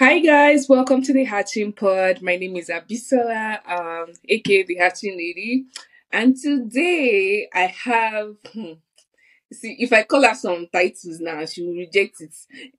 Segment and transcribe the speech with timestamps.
[0.00, 2.22] Hi guys, welcome to the Hatching Pod.
[2.22, 5.66] My name is Abisola, um, aka the Hatching Lady,
[6.10, 8.36] and today I have.
[8.50, 8.72] hmm,
[9.52, 12.34] See, if I call her some titles now, she will reject it.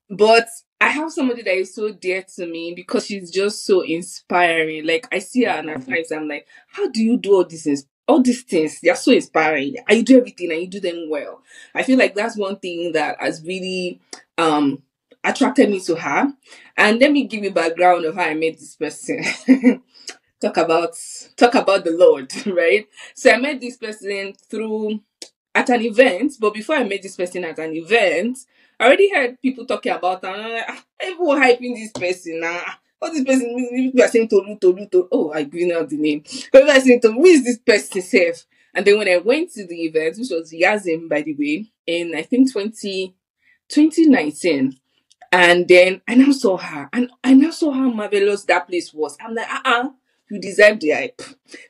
[0.09, 0.47] But
[0.79, 4.87] I have somebody that is so dear to me because she's just so inspiring.
[4.87, 7.65] Like I see her and at times I'm like, how do you do all these
[7.65, 7.85] things?
[8.07, 9.75] All these things, they're so inspiring.
[9.91, 11.43] You do everything and you do them well.
[11.75, 14.01] I feel like that's one thing that has really
[14.39, 14.81] um
[15.23, 16.33] attracted me to her.
[16.77, 19.23] And let me give you background of how I met this person.
[20.41, 20.95] talk about
[21.37, 22.87] talk about the Lord, right?
[23.15, 25.01] So I met this person through
[25.53, 28.39] at an event, but before I met this person at an event,
[28.79, 30.29] I already heard people talking about her.
[30.33, 32.61] And I'm like, "Ah, everyone hyping this person now.
[32.99, 35.07] what this person, people are saying Tolu, Tolu, Tolu.
[35.11, 36.21] Oh, I given out the name.
[36.21, 38.45] People are saying Tolu, who is this person safe?
[38.73, 42.15] And then when I went to the event, which was Yazim, by the way, in
[42.15, 43.15] I think 20,
[43.69, 44.79] 2019,
[45.31, 49.17] and then I now saw her, and I now saw how marvelous that place was.
[49.21, 49.89] I'm like, uh uh
[50.29, 51.21] you deserve the hype.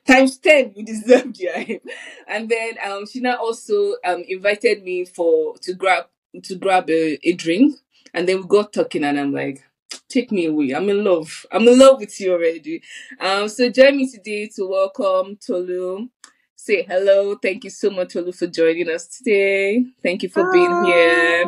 [0.08, 1.86] Times 10, you deserve the hype.
[2.28, 6.06] And then um she now also um invited me for to grab
[6.44, 7.76] to grab a, a drink.
[8.14, 9.64] And then we got talking and I'm like,
[10.10, 10.72] take me away.
[10.74, 11.46] I'm in love.
[11.52, 12.82] I'm in love with you already.
[13.20, 16.10] Um so join me today to welcome Tolu.
[16.56, 17.36] Say hello.
[17.36, 19.84] Thank you so much, Tolu, for joining us today.
[20.04, 21.46] Thank you for being here.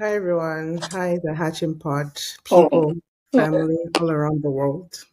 [0.00, 0.14] Hi.
[0.14, 0.78] Everyone.
[0.92, 2.18] Hi, the Hatching Pod
[2.50, 2.94] Oh, people,
[3.34, 3.38] oh.
[3.38, 5.04] family all around the world.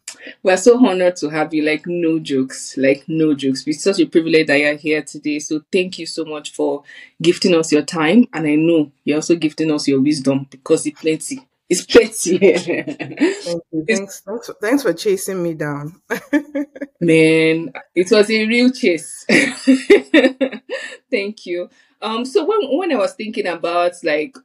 [0.42, 1.62] We're so honored to have you.
[1.62, 2.74] Like, no jokes.
[2.78, 3.64] Like, no jokes.
[3.66, 5.40] It's such a privilege that you're here today.
[5.40, 6.84] So, thank you so much for
[7.20, 8.28] gifting us your time.
[8.32, 11.46] And I know you're also gifting us your wisdom because it's plenty.
[11.68, 12.38] It's plenty.
[12.38, 13.84] Thank you.
[13.86, 16.00] Thanks, thanks, for, thanks for chasing me down.
[17.02, 19.26] man, it was a real chase.
[21.10, 21.68] thank you.
[22.00, 24.36] Um, so when when I was thinking about like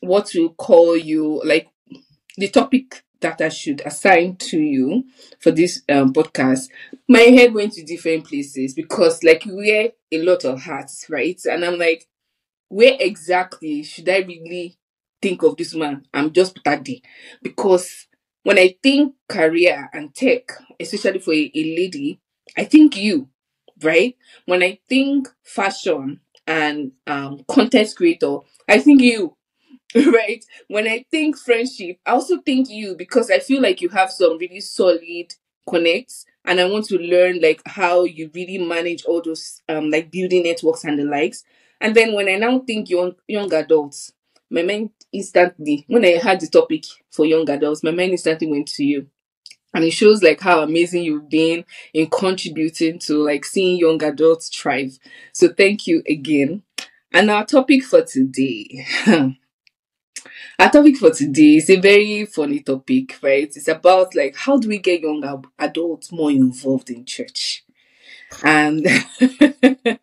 [0.00, 1.68] what to call you, like
[2.36, 5.04] the topic that I should assign to you
[5.40, 6.68] for this um, podcast,
[7.08, 11.40] my head went to different places because, like, you wear a lot of hats, right?
[11.46, 12.06] And I'm like,
[12.68, 14.76] where exactly should I really
[15.22, 16.06] think of this man?
[16.12, 17.02] I'm just Tadi.
[17.42, 18.06] Because
[18.42, 22.20] when I think career and tech, especially for a, a lady,
[22.56, 23.28] I think you,
[23.82, 24.16] right?
[24.46, 29.35] When I think fashion and um, content creator, I think you
[29.94, 30.44] right?
[30.68, 34.38] When I think friendship, I also think you because I feel like you have some
[34.38, 35.34] really solid
[35.68, 40.10] connects and I want to learn like how you really manage all those um like
[40.10, 41.44] building networks and the likes.
[41.80, 44.12] And then when I now think young young adults,
[44.50, 48.68] my mind instantly when I had the topic for young adults, my mind instantly went
[48.68, 49.06] to you.
[49.74, 51.64] And it shows like how amazing you've been
[51.94, 54.98] in contributing to like seeing young adults thrive.
[55.32, 56.62] So thank you again.
[57.12, 58.86] And our topic for today.
[60.58, 63.44] Our topic for today is a very funny topic, right?
[63.44, 67.64] It's about like how do we get young adults more involved in church?
[68.42, 68.86] And
[69.20, 69.98] I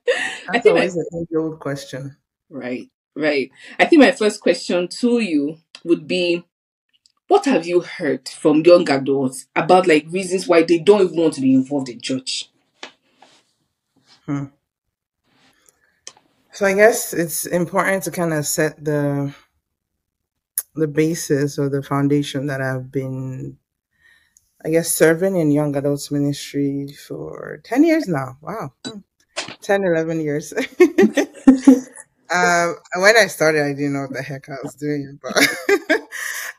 [0.48, 2.18] That's think my always an age-old question.
[2.50, 3.52] right, right.
[3.80, 6.44] I think my first question to you would be
[7.28, 11.34] what have you heard from young adults about like reasons why they don't even want
[11.36, 12.50] to be involved in church?
[14.26, 14.46] Hmm.
[16.52, 19.34] So I guess it's important to kind of set the
[20.75, 23.58] the basis or the foundation that I've been,
[24.66, 28.38] I guess, serving in young adults ministry for 10 years now.
[28.41, 28.74] Wow.
[28.86, 29.00] Hmm.
[29.62, 30.53] 10, 11 years.
[30.53, 35.36] um, when I started, I didn't know what the heck I was doing, but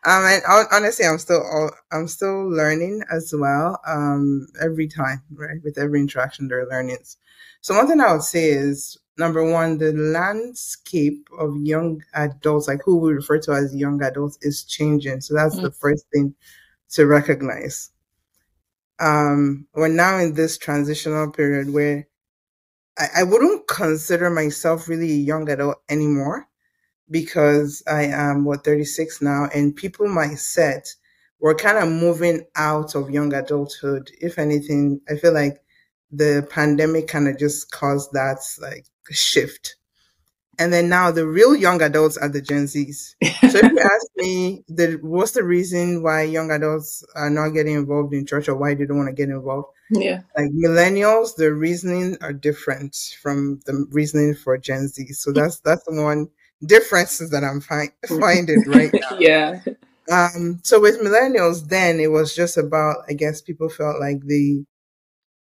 [0.04, 3.80] um, and hon- honestly, I'm still all, I'm still learning as well.
[3.86, 5.58] Um, every time, right?
[5.64, 7.16] With every interaction, there are learnings.
[7.60, 12.80] So one thing I would say is number one, the landscape of young adults, like
[12.84, 15.20] who we refer to as young adults, is changing.
[15.20, 16.34] So that's Mm, the first thing
[16.90, 17.90] to recognize.
[19.00, 22.06] Um, we're now in this transitional period where
[22.98, 26.48] I, I wouldn't consider myself really a young adult anymore
[27.10, 30.94] because I am what 36 now, and people my set
[31.40, 34.10] we're kind of moving out of young adulthood.
[34.20, 35.63] If anything, I feel like
[36.10, 39.76] the pandemic kind of just caused that like shift.
[40.56, 43.14] And then now the real young adults are the Gen Zs.
[43.50, 47.74] So if you ask me, the, what's the reason why young adults are not getting
[47.74, 49.68] involved in church or why they don't want to get involved?
[49.90, 50.22] yeah.
[50.36, 55.06] Like millennials, the reasoning are different from the reasoning for Gen Z.
[55.12, 56.28] So that's that's the one
[56.64, 59.18] differences that I'm find, finding right now.
[59.18, 59.60] yeah.
[60.10, 64.64] Um, so with millennials, then it was just about I guess people felt like the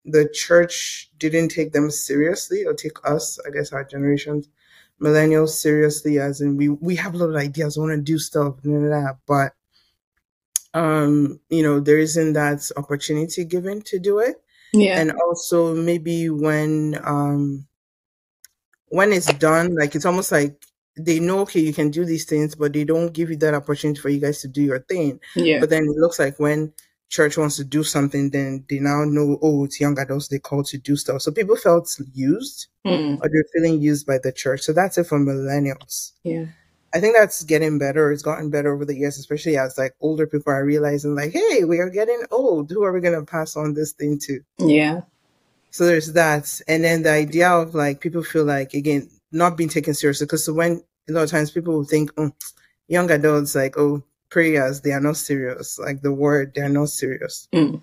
[0.05, 4.49] the church didn't take them seriously or take us, I guess our generations,
[5.01, 8.61] millennials seriously as in we we have a lot of ideas, want to do stuff,
[8.61, 9.53] blah, blah, blah, but
[10.73, 14.41] um, you know, there isn't that opportunity given to do it.
[14.73, 14.99] Yeah.
[14.99, 17.67] And also maybe when um
[18.87, 20.65] when it's done, like it's almost like
[20.97, 23.99] they know okay you can do these things, but they don't give you that opportunity
[23.99, 25.19] for you guys to do your thing.
[25.35, 25.59] yeah.
[25.59, 26.73] But then it looks like when
[27.13, 30.63] church wants to do something, then they now know, oh, it's young adults they call
[30.63, 31.21] to do stuff.
[31.21, 33.17] So people felt used Mm.
[33.21, 34.61] or they're feeling used by the church.
[34.61, 36.11] So that's it for millennials.
[36.23, 36.47] Yeah.
[36.93, 38.11] I think that's getting better.
[38.11, 41.63] It's gotten better over the years, especially as like older people are realizing like, hey,
[41.63, 42.71] we are getting old.
[42.71, 44.41] Who are we gonna pass on this thing to?
[44.59, 45.01] Yeah.
[45.71, 46.61] So there's that.
[46.67, 50.45] And then the idea of like people feel like again not being taken seriously because
[50.45, 52.31] so when a lot of times people will think, oh,
[52.87, 55.79] young adults like, oh, prayers, they are not serious.
[55.79, 57.47] Like the word, they are not serious.
[57.53, 57.81] Mm.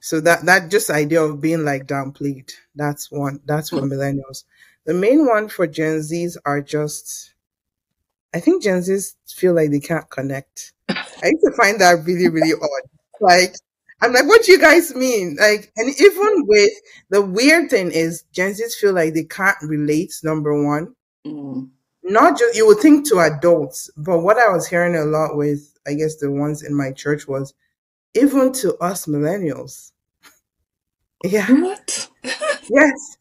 [0.00, 2.52] So that that just idea of being like downplayed.
[2.76, 3.40] That's one.
[3.46, 4.44] That's for millennials.
[4.86, 7.34] The main one for Gen Zs are just.
[8.34, 10.72] I think Gen Zs feel like they can't connect.
[10.88, 12.90] I used to find that really really odd.
[13.20, 13.54] Like
[14.02, 15.36] I'm like, what do you guys mean?
[15.40, 16.70] Like, and even with
[17.10, 20.12] the weird thing is, Gen Zs feel like they can't relate.
[20.22, 20.94] Number one,
[21.26, 21.70] Mm.
[22.04, 25.75] not just you would think to adults, but what I was hearing a lot with,
[25.86, 27.54] I guess the ones in my church was
[28.14, 29.92] even to us millennials.
[31.24, 31.50] Yeah.
[31.50, 32.08] What?
[32.68, 33.16] Yes.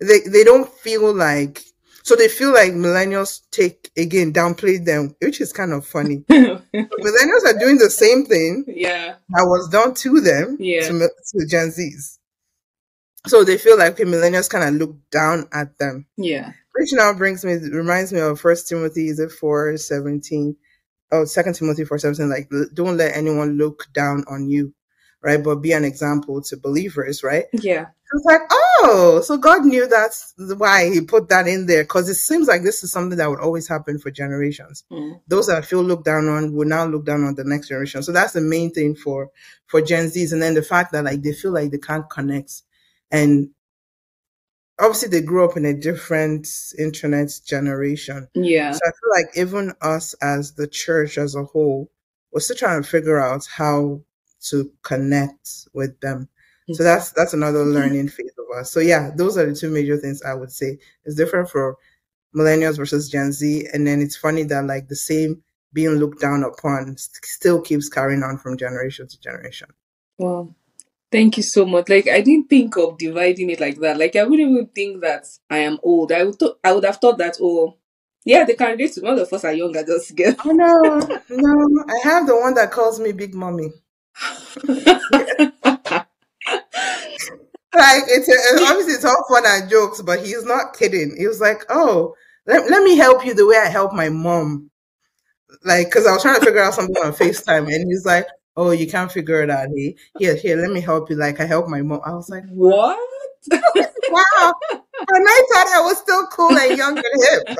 [0.00, 1.62] They they don't feel like
[2.02, 6.18] so they feel like millennials take again downplay them, which is kind of funny.
[6.30, 9.16] millennials are doing the same thing yeah.
[9.30, 10.88] that was done to them Yeah.
[10.88, 12.18] to, to Gen Zs.
[13.26, 16.06] So they feel like okay, millennials kind of look down at them.
[16.16, 16.52] Yeah.
[16.74, 20.56] Which now brings me reminds me of First Timothy is it four seventeen?
[21.10, 22.30] Oh, Second Timothy four seventeen.
[22.30, 24.74] Like don't let anyone look down on you,
[25.22, 25.42] right?
[25.42, 27.44] But be an example to believers, right?
[27.52, 27.86] Yeah.
[28.10, 32.14] It's like, oh, so God knew that's why He put that in there because it
[32.14, 34.84] seems like this is something that would always happen for generations.
[34.90, 35.20] Mm.
[35.28, 38.02] Those that feel looked down on will now look down on the next generation.
[38.02, 39.30] So that's the main thing for
[39.66, 42.62] for Gen Zs, and then the fact that like they feel like they can't connect,
[43.10, 43.50] and
[44.78, 46.48] obviously they grew up in a different
[46.78, 48.28] internet generation.
[48.34, 48.72] Yeah.
[48.72, 51.90] So I feel like even us as the church as a whole,
[52.32, 54.02] we're still trying to figure out how
[54.50, 56.28] to connect with them.
[56.72, 57.74] So that's that's another mm-hmm.
[57.74, 58.70] learning phase of us.
[58.70, 60.78] So yeah, those are the two major things I would say.
[61.04, 61.76] It's different for
[62.36, 65.42] millennials versus Gen Z, and then it's funny that like the same
[65.72, 69.68] being looked down upon st- still keeps carrying on from generation to generation.
[70.18, 70.54] Wow.
[71.10, 71.88] Thank you so much.
[71.88, 73.98] Like I didn't think of dividing it like that.
[73.98, 76.12] Like I wouldn't even think that I am old.
[76.12, 77.76] I would th- I would have thought that oh
[78.24, 80.34] yeah, they can relate to one of us are younger just girl.
[80.44, 83.70] Oh no, no, I have the one that calls me Big Mommy.
[87.74, 91.14] Like it's a, obviously it's all fun and jokes, but he's not kidding.
[91.18, 92.14] He was like, "Oh,
[92.46, 94.70] let, let me help you the way I help my mom."
[95.64, 98.26] Like, because I was trying to figure out something on Facetime, and he's like,
[98.58, 99.68] "Oh, you can't figure it out.
[99.74, 102.00] Hey, here, here, let me help you." Like, I help my mom.
[102.04, 102.98] I was like, what?
[103.50, 104.52] "Wow!"
[105.10, 107.58] And I thought I was still cool and young and hip.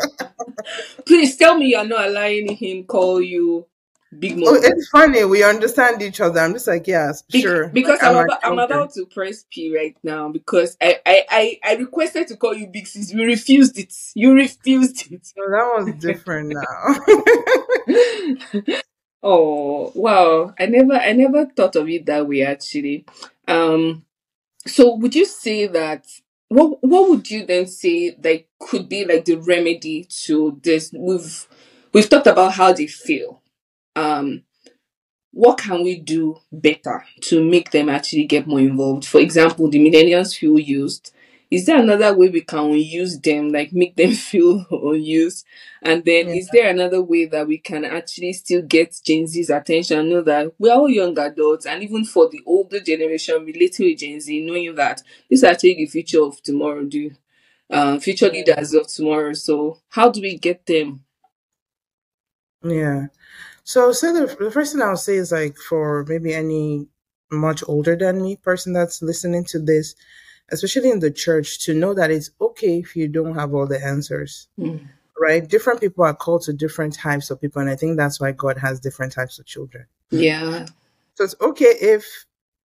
[1.06, 3.66] Please tell me you're not allowing him call you
[4.18, 4.60] Big Oh, Mom.
[4.62, 5.24] it's funny.
[5.24, 6.40] We understand each other.
[6.40, 7.68] I'm just like, yes, Be- sure.
[7.68, 11.58] Because I'm, a about, I'm about to press P right now because I, I, I,
[11.62, 13.12] I requested to call you Big Sis.
[13.12, 13.94] You refused it.
[14.14, 15.26] You refused it.
[15.26, 16.96] So that was different now.
[19.22, 20.54] oh wow.
[20.58, 23.04] I never I never thought of it that way actually.
[23.46, 24.04] Um
[24.66, 26.06] so would you say that
[26.48, 30.92] what what would you then say that could be like the remedy to this?
[30.96, 31.48] We've
[31.92, 33.42] we've talked about how they feel.
[33.96, 34.44] Um
[35.32, 39.04] what can we do better to make them actually get more involved?
[39.06, 41.12] For example, the millennials feel used.
[41.50, 45.46] Is there another way we can use them, like make them feel unused?
[45.82, 46.34] And then Yeah.
[46.34, 50.10] is there another way that we can actually still get Gen Z's attention?
[50.10, 54.20] Know that we're all young adults, and even for the older generation relating with Gen
[54.20, 57.12] Z, knowing that this is actually the future of tomorrow, do
[57.70, 59.32] uh, future leaders of tomorrow.
[59.34, 61.04] So how do we get them?
[62.62, 63.06] Yeah.
[63.64, 66.88] So, so the, the first thing I'll say is like for maybe any
[67.30, 69.94] much older than me person that's listening to this,
[70.50, 73.82] especially in the church, to know that it's okay if you don't have all the
[73.84, 74.86] answers, Mm.
[75.18, 75.48] right?
[75.48, 78.58] Different people are called to different types of people, and I think that's why God
[78.58, 79.86] has different types of children.
[80.10, 80.66] Yeah.
[81.14, 82.04] So it's okay if,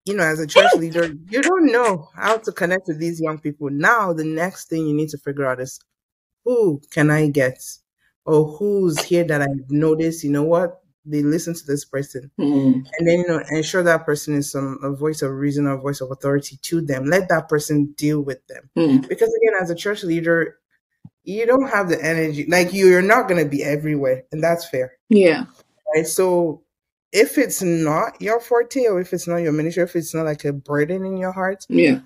[0.05, 3.39] you know, as a church leader, you don't know how to connect with these young
[3.39, 3.69] people.
[3.69, 5.79] Now, the next thing you need to figure out is
[6.45, 7.63] who can I get?
[8.25, 10.82] Or who's here that I've noticed, you know what?
[11.05, 12.31] They listen to this person.
[12.39, 12.86] Mm.
[12.98, 16.00] And then, you know, ensure that person is some a voice of reason or voice
[16.01, 17.05] of authority to them.
[17.05, 18.69] Let that person deal with them.
[18.77, 19.07] Mm.
[19.10, 20.57] Because again, as a church leader,
[21.25, 22.45] you don't have the energy.
[22.48, 25.45] Like you're not gonna be everywhere, and that's fair Yeah.
[25.95, 26.07] right?
[26.07, 26.63] So
[27.12, 30.43] if it's not your forte or if it's not your ministry, if it's not like
[30.45, 32.00] a burden in your heart, Yeah.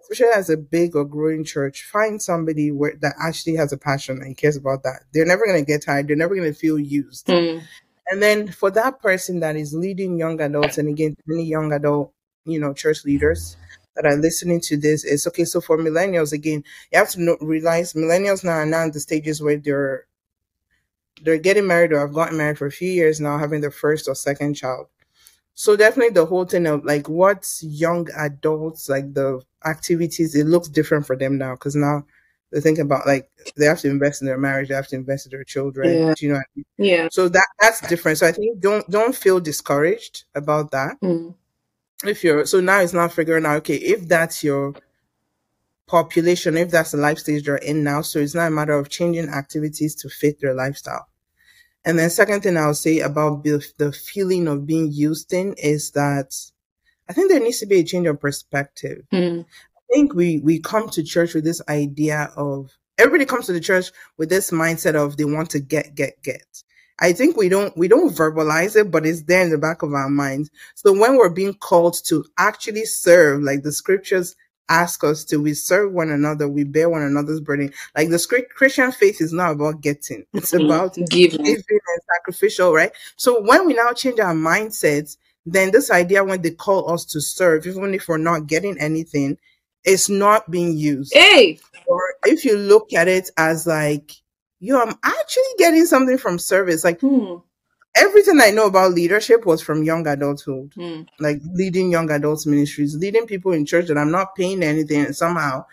[0.00, 4.20] especially as a big or growing church, find somebody where that actually has a passion
[4.22, 5.02] and cares about that.
[5.12, 6.08] They're never gonna get tired.
[6.08, 7.26] They're never gonna feel used.
[7.26, 7.62] Mm.
[8.08, 12.12] And then for that person that is leading young adults, and again, many young adult,
[12.44, 13.56] you know, church leaders
[13.96, 15.44] that are listening to this, it's okay.
[15.44, 19.00] So for millennials, again, you have to know, realize millennials now are now in the
[19.00, 20.06] stages where they're
[21.22, 24.08] they're getting married or have gotten married for a few years now, having their first
[24.08, 24.86] or second child.
[25.54, 30.68] So definitely the whole thing of like what's young adults like the activities, it looks
[30.68, 32.06] different for them now because now
[32.54, 35.26] they think about like they have to invest in their marriage, they have to invest
[35.26, 35.88] in their children.
[35.88, 36.14] Yeah.
[36.16, 36.64] Do you know what I mean?
[36.78, 37.08] Yeah.
[37.10, 38.18] So that that's different.
[38.18, 41.00] So I think don't don't feel discouraged about that.
[41.02, 41.34] Mm.
[42.04, 44.74] If you're so now it's not figuring out okay if that's your
[45.88, 48.02] population, if that's the life stage they're in now.
[48.02, 51.08] So it's not a matter of changing activities to fit their lifestyle.
[51.84, 55.90] And then second thing I'll say about the, the feeling of being used in is
[55.90, 56.34] that
[57.08, 59.04] I think there needs to be a change of perspective.
[59.12, 59.44] Mm.
[59.90, 63.60] I think we we come to church with this idea of everybody comes to the
[63.60, 66.42] church with this mindset of they want to get get get.
[67.00, 69.92] I think we don't we don't verbalize it, but it's there in the back of
[69.94, 70.50] our minds.
[70.74, 74.34] So when we're being called to actually serve, like the scriptures
[74.70, 77.72] ask us to, we serve one another, we bear one another's burden.
[77.96, 80.66] Like the script, Christian faith is not about getting; it's Mm.
[80.66, 81.44] about Giving.
[81.44, 82.92] giving and sacrificial, right?
[83.16, 87.20] So when we now change our mindsets, then this idea when they call us to
[87.20, 89.36] serve, even if we're not getting anything,
[89.84, 91.12] it's not being used.
[91.14, 91.58] Hey.
[91.86, 94.12] Or if you look at it as like,
[94.60, 96.84] yo, I'm actually getting something from service.
[96.84, 97.36] Like Hmm.
[97.96, 101.02] everything I know about leadership was from young adulthood, Hmm.
[101.20, 105.04] like leading young adults ministries, leading people in church that I'm not paying anything.
[105.04, 105.64] And somehow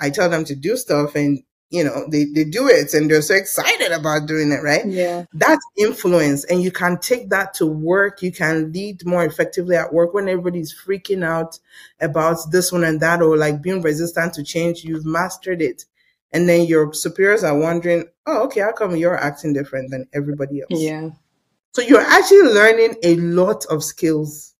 [0.00, 3.20] I tell them to do stuff and, you know, they, they do it and they're
[3.20, 4.86] so excited about doing it, right?
[4.86, 5.26] Yeah.
[5.34, 9.92] that's influence and you can take that to work you can lead more effectively at
[9.92, 11.58] work when everybody's freaking out
[12.00, 15.84] about this one and that or like being resistant to change you've mastered it
[16.32, 20.60] and then your superiors are wondering oh okay how come you're acting different than everybody
[20.62, 21.10] else Yeah.
[21.72, 24.54] so you're actually learning a lot of skills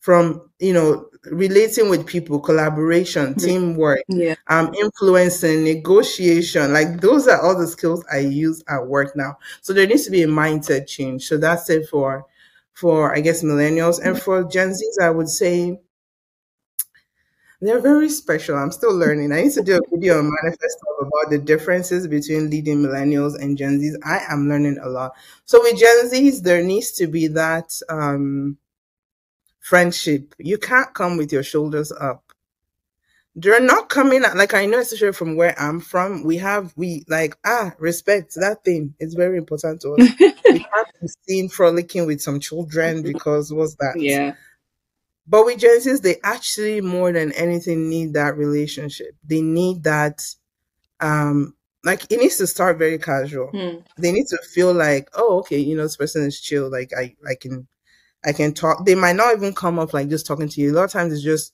[0.00, 4.34] from you know relating with people collaboration teamwork Yeah.
[4.48, 9.36] um influencing negotiation like those are all the skills i use at work now.
[9.60, 11.26] So there needs to be a mindset change.
[11.28, 12.26] So that's it for
[12.72, 14.00] for i guess millennials.
[14.04, 15.78] And for gen z's i would say
[17.60, 18.56] they're very special.
[18.56, 19.32] I'm still learning.
[19.32, 23.56] I need to do a video on manifesto about the differences between leading millennials and
[23.56, 23.96] gen z's.
[24.04, 25.12] I am learning a lot.
[25.44, 28.58] So with gen z's there needs to be that um
[29.62, 32.32] friendship you can't come with your shoulders up
[33.34, 37.04] they're not coming at, like I know, especially from where I'm from, we have we
[37.08, 38.94] like ah respect that thing.
[38.98, 40.10] It's very important to us.
[40.20, 43.94] we can't be seen frolicking with some children because what's that?
[43.96, 44.34] Yeah.
[45.26, 49.14] But with Gen Zs, they actually more than anything need that relationship.
[49.24, 50.22] They need that
[51.00, 51.54] um
[51.84, 53.48] like it needs to start very casual.
[53.48, 53.78] Hmm.
[53.96, 56.70] They need to feel like, oh, okay, you know, this person is chill.
[56.70, 57.66] Like I I can
[58.24, 58.84] I can talk.
[58.84, 60.72] They might not even come up like just talking to you.
[60.72, 61.52] A lot of times it's just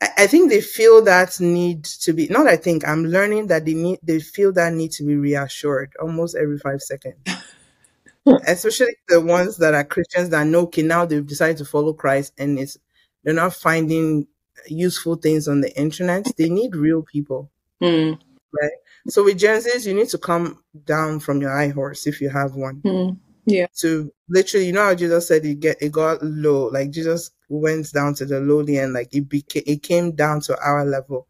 [0.00, 3.64] I I think they feel that need to be not I think I'm learning that
[3.64, 7.16] they need they feel that need to be reassured almost every five seconds.
[8.46, 12.32] Especially the ones that are Christians that know okay now they've decided to follow Christ
[12.38, 12.76] and it's
[13.24, 14.26] they're not finding
[14.66, 16.26] useful things on the internet.
[16.36, 17.50] They need real people.
[17.80, 18.12] Hmm.
[18.52, 18.72] Right.
[19.08, 22.28] So with Gen Zs, you need to come down from your high horse if you
[22.28, 22.80] have one.
[22.84, 23.29] Hmm.
[23.50, 23.66] Yeah.
[23.80, 26.66] To literally, you know how Jesus said it get it got low.
[26.68, 30.58] Like Jesus went down to the lowly and like it became it came down to
[30.60, 31.26] our level.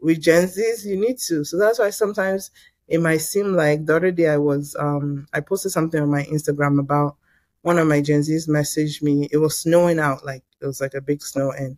[0.00, 1.44] With Gen Zs, you need to.
[1.44, 2.50] So that's why sometimes
[2.88, 6.24] it might seem like the other day I was um I posted something on my
[6.24, 7.16] Instagram about
[7.62, 9.28] one of my Gen Zs messaged me.
[9.30, 11.76] It was snowing out, like it was like a big snow and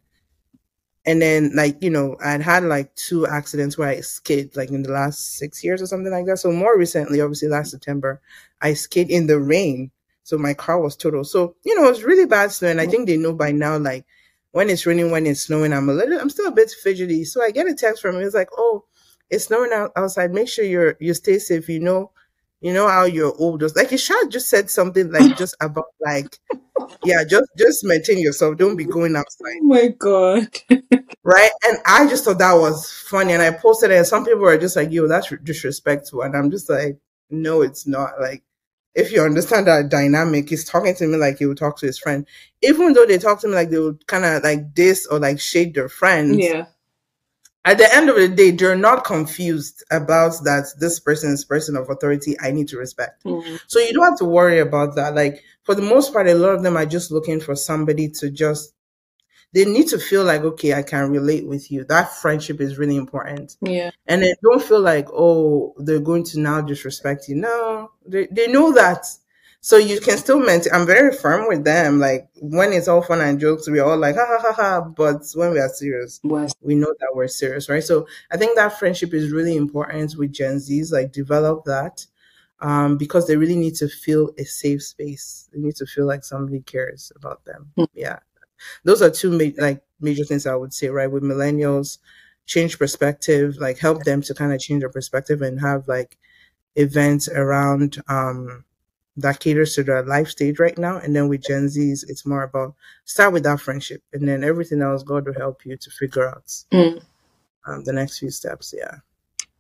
[1.07, 4.83] and then like you know i'd had like two accidents where i skid like in
[4.83, 6.39] the last six years or something like that.
[6.39, 8.21] So more recently obviously last september
[8.61, 9.91] i skid in the rain.
[10.23, 12.87] So my car was total so you know it was really bad snow and i
[12.87, 14.07] think they know by now like
[14.53, 17.25] when it's raining when it's snowing i'm a little i'm still a bit fidgety.
[17.25, 18.85] So i get a text from him it's like oh
[19.31, 20.33] it's snowing out outside.
[20.33, 21.69] Make sure you're you stay safe.
[21.69, 22.11] You know
[22.65, 26.39] you know how you're old Just- like Ishad just said something like just about like
[27.05, 30.49] yeah just just maintain yourself don't be going outside Oh my god.
[31.25, 31.51] right?
[31.67, 34.59] And I just thought that was funny, and I posted it, and some people were
[34.59, 36.99] just like, "Yo, that's disrespectful," and I'm just like,
[37.31, 38.43] "No, it's not." Like,
[38.95, 41.99] if you understand that dynamic, he's talking to me like he would talk to his
[41.99, 42.27] friend,
[42.63, 45.41] even though they talk to me like they would kind of like this or like
[45.41, 46.39] shade their friends.
[46.39, 46.67] Yeah.
[47.65, 51.77] At the end of the day, they're not confused about that this person is person
[51.77, 53.25] of authority I need to respect.
[53.25, 53.61] Mm.
[53.67, 55.15] So you don't have to worry about that.
[55.15, 58.31] Like for the most part, a lot of them are just looking for somebody to
[58.31, 58.75] just
[59.55, 61.85] they need to feel like, okay, I can relate with you.
[61.85, 63.57] That friendship is really important.
[63.63, 63.93] Yeah.
[64.07, 67.37] And they don't feel like, oh, they're going to now disrespect you.
[67.37, 69.07] No, they, they know that.
[69.65, 70.75] So you can still maintain.
[70.75, 71.99] I'm very firm with them.
[71.99, 74.81] Like when it's all fun and jokes, we're all like, ha ha ha ha.
[74.83, 77.83] But when we are serious, Was we know that we're serious, right?
[77.83, 80.93] So I think that friendship is really important with Gen Zs.
[80.93, 82.07] Like develop that
[82.61, 85.49] um, because they really need to feel a safe space.
[85.53, 87.73] They need to feel like somebody cares about them.
[87.79, 87.89] Mm.
[87.95, 88.19] Yeah,
[88.85, 91.11] those are two ma- like major things I would say, right?
[91.11, 91.99] With millennials,
[92.47, 96.19] change perspective, like help them to kind of change their perspective and have like
[96.77, 98.65] events around um
[99.17, 100.99] that caters to their life stage right now.
[100.99, 104.83] And then with Gen Zs, it's more about start with that friendship, and then everything
[104.83, 107.03] else, God will help you to figure out Mm.
[107.67, 108.75] um, the next few steps.
[108.77, 108.99] Yeah.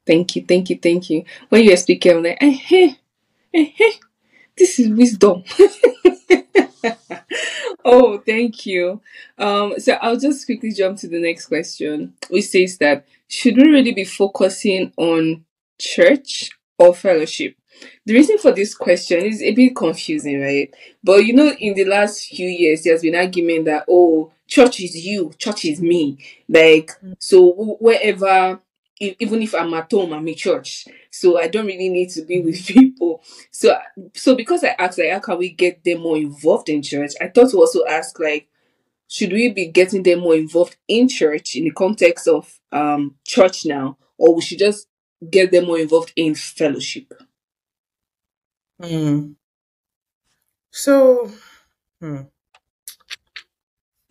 [0.06, 1.24] Thank you, thank you, thank you.
[1.48, 2.94] When you were speaking, I'm like, eh, eh,
[3.54, 3.92] eh, eh,
[4.56, 5.44] this is wisdom.
[7.84, 9.00] oh, thank you.
[9.38, 13.64] Um, so I'll just quickly jump to the next question, which says that should we
[13.64, 15.44] really be focusing on
[15.78, 17.56] church or fellowship?
[18.06, 20.72] The reason for this question is a bit confusing, right?
[21.02, 24.94] But you know, in the last few years, there's been argument that oh, church is
[25.06, 26.18] you, church is me.
[26.48, 28.60] Like, so wh- wherever,
[29.00, 30.86] even if I'm at home, I'm in church.
[31.10, 33.22] So I don't really need to be with people.
[33.50, 33.76] So,
[34.14, 37.12] so because I asked like, how can we get them more involved in church?
[37.20, 38.48] I thought to also ask like,
[39.08, 43.66] should we be getting them more involved in church in the context of um church
[43.66, 44.88] now, or we should just
[45.30, 47.12] get them more involved in fellowship?
[48.80, 49.34] Hmm.
[50.70, 51.30] So,
[52.00, 52.22] hmm.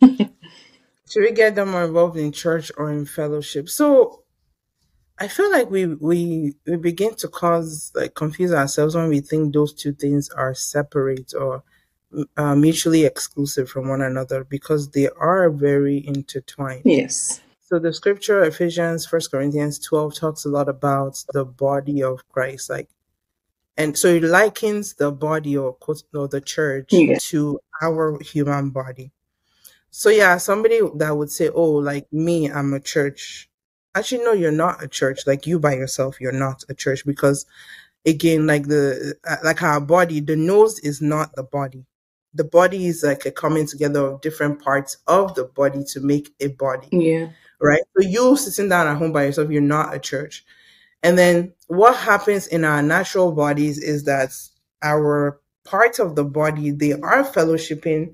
[0.00, 3.68] should we get them more involved in church or in fellowship?
[3.68, 4.22] So,
[5.18, 9.54] I feel like we we we begin to cause like confuse ourselves when we think
[9.54, 11.62] those two things are separate or
[12.36, 16.82] uh, mutually exclusive from one another because they are very intertwined.
[16.84, 17.40] Yes.
[17.60, 22.70] So the scripture Ephesians First Corinthians twelve talks a lot about the body of Christ,
[22.70, 22.88] like,
[23.76, 25.76] and so it likens the body or
[26.14, 27.18] or the church Yeah.
[27.30, 29.12] to our human body.
[29.90, 33.48] So yeah, somebody that would say, "Oh, like me, I'm a church."
[33.94, 35.26] Actually, no, you're not a church.
[35.26, 37.46] Like you by yourself, you're not a church because,
[38.06, 41.86] again, like the uh, like our body, the nose is not the body.
[42.34, 46.34] The body is like a coming together of different parts of the body to make
[46.40, 47.28] a body Yeah.
[47.60, 47.82] right?
[47.96, 50.44] So you sitting down at home by yourself, you're not a church.
[51.04, 54.32] And then what happens in our natural bodies is that
[54.82, 58.12] our parts of the body, they are fellowshipping.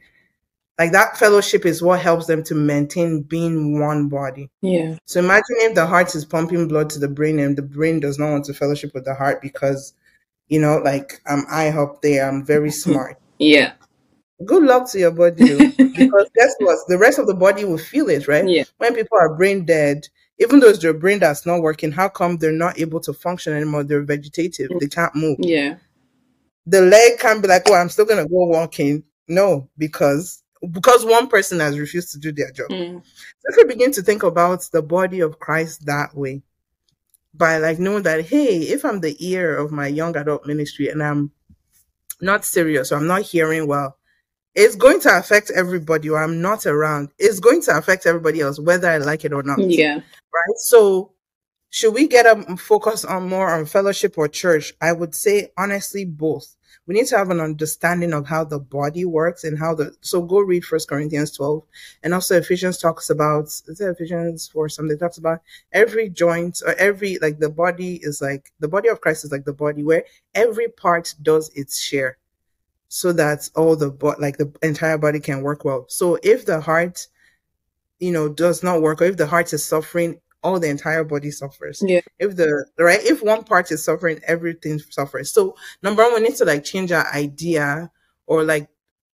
[0.77, 4.51] Like that fellowship is what helps them to maintain being one body.
[4.61, 4.97] Yeah.
[5.07, 8.19] So imagine if the heart is pumping blood to the brain and the brain does
[8.19, 9.93] not want to fellowship with the heart because,
[10.49, 11.73] you know, like I'm I
[12.03, 13.21] there, I'm very smart.
[13.39, 13.75] Yeah.
[14.45, 16.79] Good luck to your body, because guess what?
[16.89, 18.49] The rest of the body will feel it, right?
[18.49, 18.65] yeah.
[18.79, 20.09] when people are brain dead,
[20.41, 23.53] even though it's their brain that's not working, how come they're not able to function
[23.53, 23.85] anymore?
[23.85, 24.71] They're vegetative.
[24.81, 25.37] They can't move.
[25.39, 25.77] Yeah.
[26.67, 29.05] The leg can't be like, oh, I'm still gonna go walking.
[29.29, 32.71] No, because because one person has refused to do their job.
[32.71, 33.03] Mm.
[33.03, 36.43] So if we begin to think about the body of Christ that way,
[37.35, 41.03] by like knowing that, hey, if I'm the ear of my young adult ministry and
[41.03, 41.31] I'm
[42.21, 43.97] not serious or I'm not hearing well,
[44.55, 47.11] it's going to affect everybody or I'm not around.
[47.19, 50.01] It's going to affect everybody else, whether I like it or not Yeah.
[50.49, 50.59] Right?
[50.59, 51.13] So,
[51.71, 54.75] should we get a focus on more on fellowship or church?
[54.81, 56.57] I would say honestly both.
[56.87, 60.23] We need to have an understanding of how the body works and how the so
[60.23, 61.65] go read First Corinthians twelve,
[62.03, 65.41] and also Ephesians talks about is it Ephesians four something talks about
[65.73, 69.45] every joint or every like the body is like the body of Christ is like
[69.45, 72.19] the body where every part does its share,
[72.89, 75.87] so that all the bo- like the entire body can work well.
[75.89, 77.07] So if the heart
[77.99, 81.31] you know does not work or if the heart is suffering all the entire body
[81.31, 82.01] suffers Yeah.
[82.19, 86.37] if the right if one part is suffering everything suffers so number one we need
[86.37, 87.91] to like change our idea
[88.27, 88.69] or like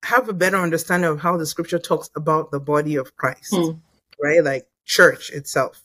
[0.03, 3.79] have a better understanding of how the scripture talks about the body of christ Mm.
[4.21, 5.81] right like church itself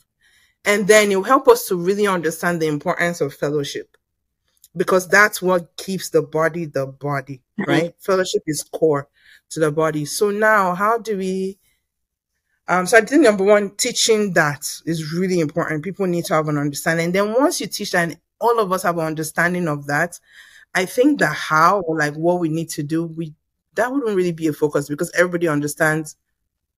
[0.67, 3.97] and then it will help us to really understand the importance of fellowship
[4.77, 7.67] because that's what keeps the body the body Mhm.
[7.67, 9.09] right fellowship is core
[9.49, 11.59] to the body so now how do we
[12.71, 15.83] um, so I think number one, teaching that is really important.
[15.83, 17.07] People need to have an understanding.
[17.07, 20.21] And then once you teach that, and all of us have an understanding of that,
[20.73, 23.35] I think the how or like what we need to do, we
[23.75, 26.15] that wouldn't really be a focus because everybody understands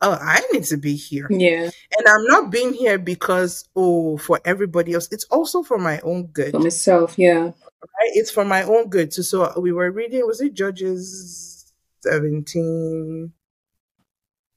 [0.01, 1.29] oh, I need to be here.
[1.31, 1.71] Yeah.
[1.97, 5.09] And I'm not being here because, oh, for everybody else.
[5.13, 6.53] It's also for my own good.
[6.53, 7.45] For myself, yeah.
[7.45, 8.13] Right?
[8.15, 9.13] It's for my own good.
[9.13, 13.33] So, so we were reading, was it Judges 17?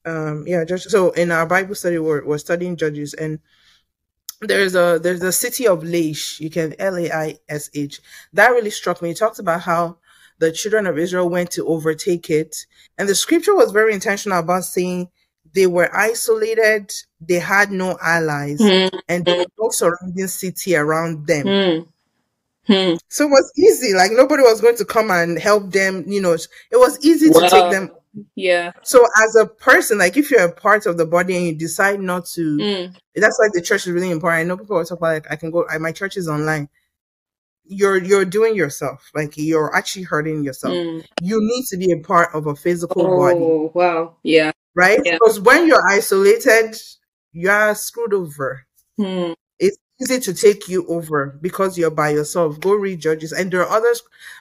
[0.06, 0.90] Um, yeah, Judges.
[0.92, 3.40] So in our Bible study, we're, we're studying Judges and
[4.40, 6.40] there's a there's a city of Laish.
[6.40, 8.00] You can L A I S H.
[8.32, 9.10] That really struck me.
[9.10, 9.96] It talks about how
[10.38, 12.66] the children of Israel went to overtake it,
[12.98, 15.08] and the scripture was very intentional about saying
[15.54, 18.90] they were isolated, they had no allies, Mm.
[19.08, 21.46] and there was no surrounding city around them.
[21.46, 21.88] Mm.
[22.68, 22.98] Mm.
[23.08, 23.94] So it was easy.
[23.94, 26.04] Like nobody was going to come and help them.
[26.06, 27.90] You know, it was easy to take them.
[28.34, 28.72] Yeah.
[28.82, 32.00] So as a person, like if you're a part of the body and you decide
[32.00, 32.96] not to, Mm.
[33.14, 34.40] that's why the church is really important.
[34.40, 35.66] I know people talk about like I can go.
[35.68, 36.68] I, my church is online.
[37.68, 39.10] You're you're doing yourself.
[39.14, 40.72] Like you're actually hurting yourself.
[40.74, 41.04] Mm.
[41.20, 44.16] You need to be a part of a physical body, Oh, wow.
[44.22, 44.52] Yeah.
[44.74, 45.00] right?
[45.04, 45.14] Yeah.
[45.14, 46.76] Because when you're isolated,
[47.32, 48.64] you're screwed over.
[49.00, 49.34] Mm.
[50.00, 52.60] Easy to take you over because you're by yourself.
[52.60, 53.94] Go read Judges, and there are other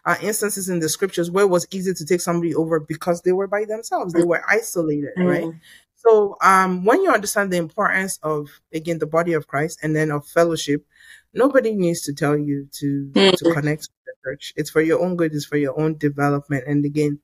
[0.06, 3.32] uh, instances in the scriptures where it was easy to take somebody over because they
[3.32, 4.14] were by themselves.
[4.14, 5.44] They were isolated, right?
[5.44, 5.60] Mm.
[5.96, 10.12] So, um, when you understand the importance of again the body of Christ and then
[10.12, 10.86] of fellowship,
[11.34, 13.54] nobody needs to tell you to to Mm.
[13.54, 14.54] connect with the church.
[14.56, 15.34] It's for your own good.
[15.34, 16.66] It's for your own development.
[16.68, 17.20] And again,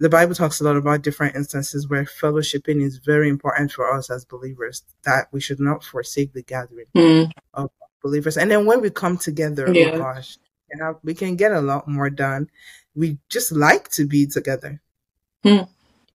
[0.00, 4.10] the Bible talks a lot about different instances where fellowshipping is very important for us
[4.10, 4.82] as believers.
[5.04, 7.30] That we should not forsake the gathering Mm.
[7.54, 7.70] of
[8.02, 8.36] believers.
[8.36, 9.92] And then when we come together, Yeah.
[9.94, 10.38] oh gosh,
[10.70, 12.50] you know, we can get a lot more done.
[12.94, 14.80] We just like to be together.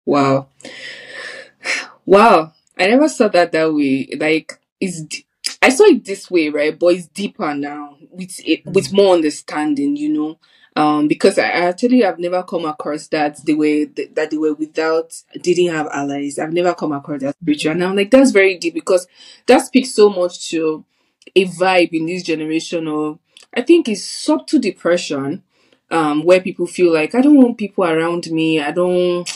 [0.05, 0.49] Wow.
[2.05, 2.53] Wow.
[2.79, 4.09] I never saw that that way.
[4.19, 5.27] Like, it's, d-
[5.63, 6.79] I saw it this way, right?
[6.79, 10.39] But it's deeper now with it, with more understanding, you know?
[10.77, 15.15] Um, because I actually have never come across that the way that they were without,
[15.41, 16.39] didn't have allies.
[16.39, 17.73] I've never come across that spiritual.
[17.73, 19.07] And I'm like, that's very deep because
[19.47, 20.85] that speaks so much to
[21.35, 23.19] a vibe in this generation of,
[23.55, 25.43] I think it's subtle depression,
[25.91, 28.61] um, where people feel like, I don't want people around me.
[28.61, 29.27] I don't,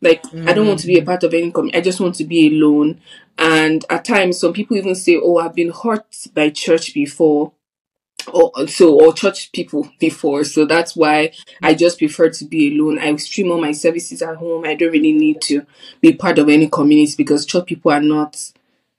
[0.00, 1.78] like I don't want to be a part of any community.
[1.78, 3.00] I just want to be alone.
[3.38, 7.52] And at times, some people even say, "Oh, I've been hurt by church before."
[8.32, 12.98] Or so, or church people before, so that's why I just prefer to be alone.
[12.98, 14.64] I stream all my services at home.
[14.64, 15.66] I don't really need to
[16.00, 18.36] be part of any community because church people are not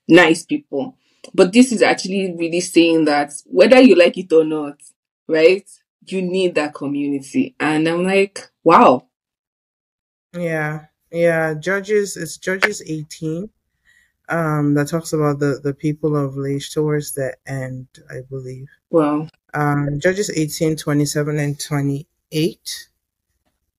[0.08, 0.96] nice people.
[1.34, 4.82] But this is actually really saying that whether you like it or not,
[5.28, 5.70] right?
[6.08, 7.56] You need that community.
[7.60, 9.08] And I'm like, wow.
[10.34, 10.86] Yeah.
[11.12, 11.54] Yeah.
[11.54, 13.50] Judges, it's Judges 18.
[14.30, 18.68] Um, that talks about the, the people of Laish towards the end, I believe.
[18.92, 19.28] Wow.
[19.54, 22.88] Um, Judges 18, 27 and 28.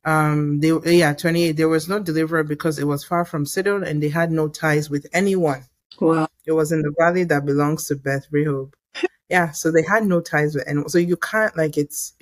[0.05, 1.53] Um, they, yeah, 28.
[1.53, 4.90] There was no deliverer because it was far from Sidon and they had no ties
[4.90, 5.64] with anyone.
[6.01, 6.29] Wow.
[6.46, 8.75] It was in the valley that belongs to Beth Rehob.
[9.29, 10.90] Yeah, so they had no ties with anyone.
[10.90, 12.12] So you can't like it's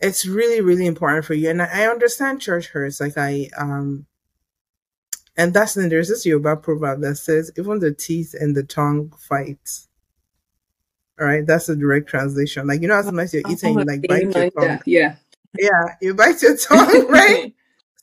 [0.00, 1.50] it's really, really important for you.
[1.50, 3.00] And I, I understand church hurts.
[3.00, 4.06] Like I um
[5.36, 9.12] and that's then there's this Yoruba proverb that says even the teeth and the tongue
[9.18, 9.85] fight.
[11.18, 12.66] All right, that's a direct translation.
[12.66, 14.80] Like you know, sometimes you're eating, you like bite your tongue.
[14.86, 15.16] Yeah.
[15.58, 17.54] Yeah, you bite your tongue, right?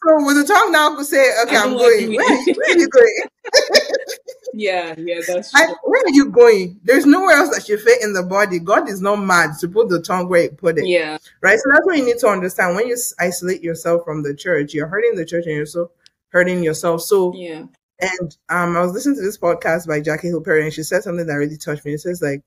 [0.06, 2.13] So with the tongue now could say, okay, I I'm going.
[2.15, 3.23] Where, where are you going?
[4.54, 5.76] yeah, yeah, that's I, true.
[5.84, 6.80] where are you going?
[6.84, 8.60] There's nowhere else that should fit in the body.
[8.60, 11.17] God is not mad to put the tongue where He put it, Yeah.
[11.41, 11.58] right?
[11.58, 12.76] So that's what you need to understand.
[12.76, 15.91] When you isolate yourself from the church, you're hurting the church and you're also
[16.30, 17.02] hurting yourself.
[17.04, 17.65] So, Yeah.
[17.99, 21.04] and um, I was listening to this podcast by Jackie Hill Perry, and she said
[21.04, 21.93] something that really touched me.
[21.93, 22.41] It says like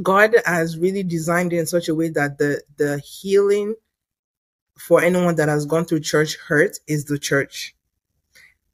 [0.00, 3.74] God has really designed it in such a way that the the healing
[4.78, 7.74] for anyone that has gone through church hurt is the church.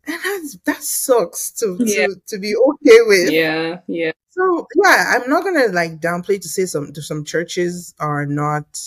[0.07, 2.07] And that's, that sucks to, Yeah.
[2.07, 3.31] to, to be okay with.
[3.31, 3.81] Yeah.
[3.89, 4.13] Yeah.
[4.31, 8.81] So yeah, I'm not gonna like downplay to say some some churches are not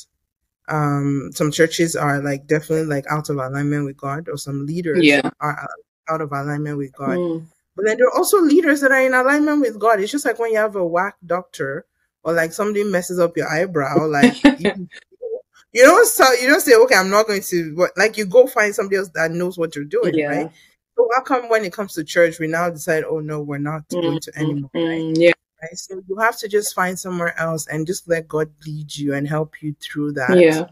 [0.70, 5.04] um some churches are like definitely like out of alignment with God or some leaders
[5.04, 5.30] Yeah.
[5.42, 5.70] are out-
[6.10, 7.18] out of alignment with God.
[7.18, 7.46] Mm.
[7.76, 10.00] But then there are also leaders that are in alignment with God.
[10.00, 11.86] It's just like when you have a whack doctor
[12.24, 14.88] or like somebody messes up your eyebrow, like you,
[15.74, 18.48] you don't so you don't say, okay, I'm not going to what like you go
[18.48, 20.28] find somebody else that knows what you're doing, Yeah.
[20.28, 20.52] right?
[20.98, 23.88] So how come when it comes to church, we now decide, oh no, we're not
[23.90, 24.84] going to anymore, right?
[25.02, 25.32] Mm, yeah.
[25.62, 25.78] right?
[25.78, 29.28] So you have to just find somewhere else and just let God lead you and
[29.28, 30.38] help you through that.
[30.38, 30.68] Yeah.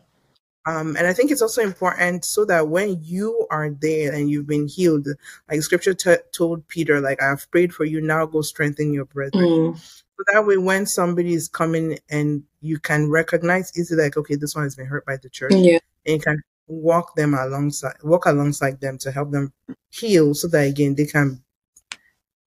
[0.66, 4.46] Um, and I think it's also important so that when you are there and you've
[4.46, 5.08] been healed,
[5.50, 9.46] like Scripture t- told Peter, like I've prayed for you, now go strengthen your brethren.
[9.46, 10.02] Mm.
[10.20, 14.54] So that way, when somebody is coming and you can recognize easily, like okay, this
[14.54, 15.80] one has been hurt by the church, Yeah.
[16.06, 19.54] and you can walk them alongside walk alongside them to help them
[19.90, 21.42] heal so that again they can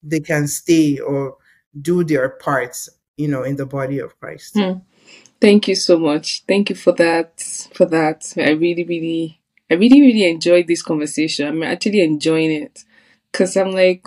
[0.03, 1.37] they can stay or
[1.81, 4.75] do their parts you know in the body of christ Hmm.
[5.41, 6.45] Thank you so much.
[6.49, 7.41] Thank you for that.
[7.75, 11.49] For that, I really, really, I really, really enjoyed this conversation.
[11.49, 12.85] I'm actually enjoying it
[13.33, 14.05] because I'm like,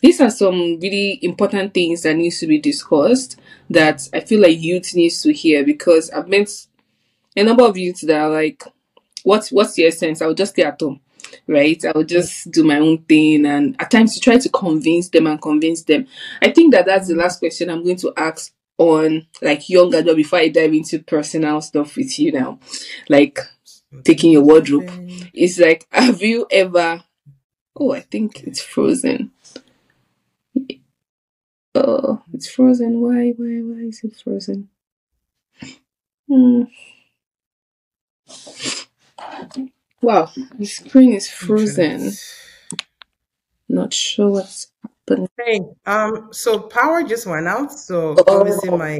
[0.00, 4.60] these are some really important things that needs to be discussed that I feel like
[4.60, 6.50] youth needs to hear because I've met
[7.36, 8.62] a number of youth that are like,
[9.22, 10.22] what's what's the essence?
[10.22, 11.00] I'll just stay at home,
[11.46, 11.82] right?
[11.94, 15.40] I'll just do my own thing, and at times you try to convince them and
[15.40, 16.06] convince them.
[16.42, 20.16] I think that that's the last question I'm going to ask on like young adult
[20.16, 22.58] before I dive into personal stuff with you now,
[23.08, 23.38] like
[24.04, 24.90] taking your wardrobe.
[25.34, 27.04] It's like, have you ever?
[27.76, 29.32] Oh, I think it's frozen.
[31.74, 33.00] Oh, it's frozen.
[33.00, 33.30] Why?
[33.36, 33.60] Why?
[33.62, 34.68] Why is it frozen?
[36.28, 36.62] Hmm.
[40.02, 42.12] Wow, the screen is frozen.
[43.68, 45.28] Not sure what's happening.
[45.44, 47.72] Hey, um, so power just went out.
[47.72, 48.40] So Oh.
[48.40, 48.98] obviously my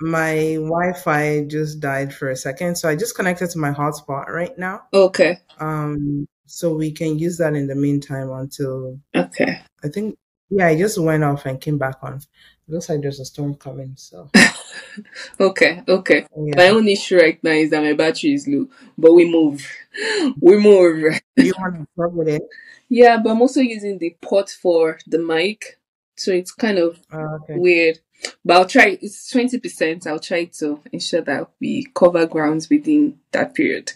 [0.00, 2.76] my Wi-Fi just died for a second.
[2.76, 4.82] So I just connected to my hotspot right now.
[4.92, 9.60] Okay, Um, so we can use that in the meantime until okay.
[9.84, 10.16] I think
[10.50, 12.14] yeah, I just went off and came back on.
[12.14, 13.92] It looks like there's a storm coming.
[13.96, 14.30] So
[15.40, 16.26] Okay, okay.
[16.36, 19.66] My only issue right now is that my battery is low, but we move.
[20.40, 21.20] We move.
[21.36, 22.42] you want to plug it?
[22.88, 25.78] Yeah, but I'm also using the port for the mic,
[26.16, 27.54] so it's kind of Oh, okay.
[27.56, 27.98] weird.
[28.44, 28.98] But I'll try.
[29.00, 30.06] It's twenty percent.
[30.06, 33.92] I'll try to ensure that we cover grounds within that period.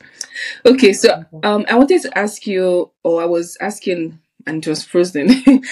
[0.66, 4.84] Okay, so um, I wanted to ask you, or I was asking, and it was
[4.84, 5.30] frozen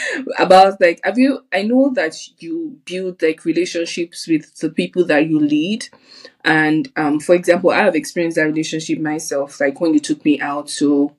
[0.38, 1.44] about like, have you?
[1.52, 5.88] I know that you build like relationships with the people that you lead,
[6.44, 9.60] and um, for example, I have experienced that relationship myself.
[9.60, 11.14] Like when you took me out to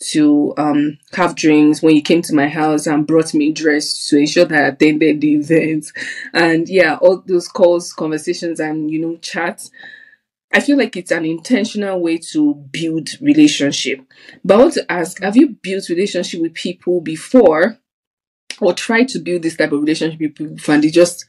[0.00, 4.18] to um have drinks, when you came to my house and brought me dressed to
[4.18, 5.86] ensure that I attended the event,
[6.32, 9.70] and yeah, all those calls, conversations, and you know chats.
[10.54, 14.00] I feel like it's an intentional way to build relationship.
[14.44, 17.76] But I want to ask, have you built relationship with people before
[18.60, 21.26] or tried to build this type of relationship with people and they just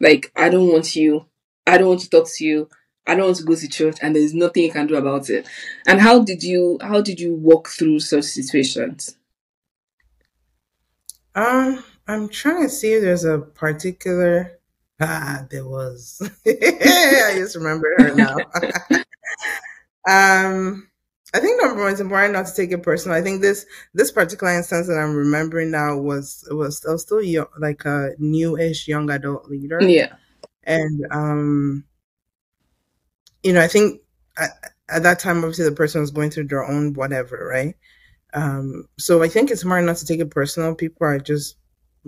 [0.00, 1.26] like, I don't want you,
[1.64, 2.68] I don't want to talk to you,
[3.06, 5.46] I don't want to go to church and there's nothing you can do about it.
[5.86, 9.16] And how did you how did you walk through such situations?
[11.36, 14.55] Um, I'm trying to see if there's a particular.
[15.00, 16.20] Ah, there was.
[16.46, 18.36] I just remembered her now.
[20.08, 20.88] um,
[21.34, 23.16] I think number one, it's important not to take it personal.
[23.16, 27.20] I think this this particular instance that I'm remembering now was was I was still
[27.22, 30.14] young, like a newish young adult leader, Yeah.
[30.64, 31.84] and um,
[33.42, 34.00] you know, I think
[34.38, 34.50] at,
[34.88, 37.74] at that time, obviously, the person was going through their own whatever, right?
[38.34, 40.74] Um, so I think it's smart not to take it personal.
[40.74, 41.56] People are just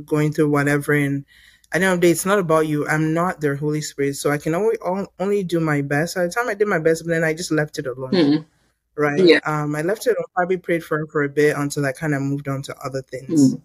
[0.06, 1.24] going through whatever, and
[1.72, 2.86] at the end of it's not about you.
[2.88, 4.76] I'm not their Holy Spirit, so I can only
[5.18, 6.16] only do my best.
[6.16, 8.44] At the time, I did my best, but then I just left it alone, Mm.
[8.96, 9.22] right?
[9.24, 9.40] Yeah.
[9.44, 10.24] Um, I left it alone.
[10.34, 13.02] Probably prayed for it for a bit until I kind of moved on to other
[13.02, 13.54] things.
[13.54, 13.62] Mm.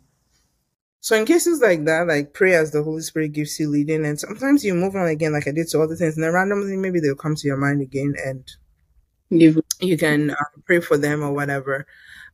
[1.00, 4.20] So in cases like that, like pray as the Holy Spirit gives you leading, and
[4.20, 7.00] sometimes you move on again, like I did to other things, and then randomly maybe
[7.02, 8.44] they'll come to your mind again, and
[9.30, 10.36] You you can uh,
[10.66, 11.86] pray for them or whatever.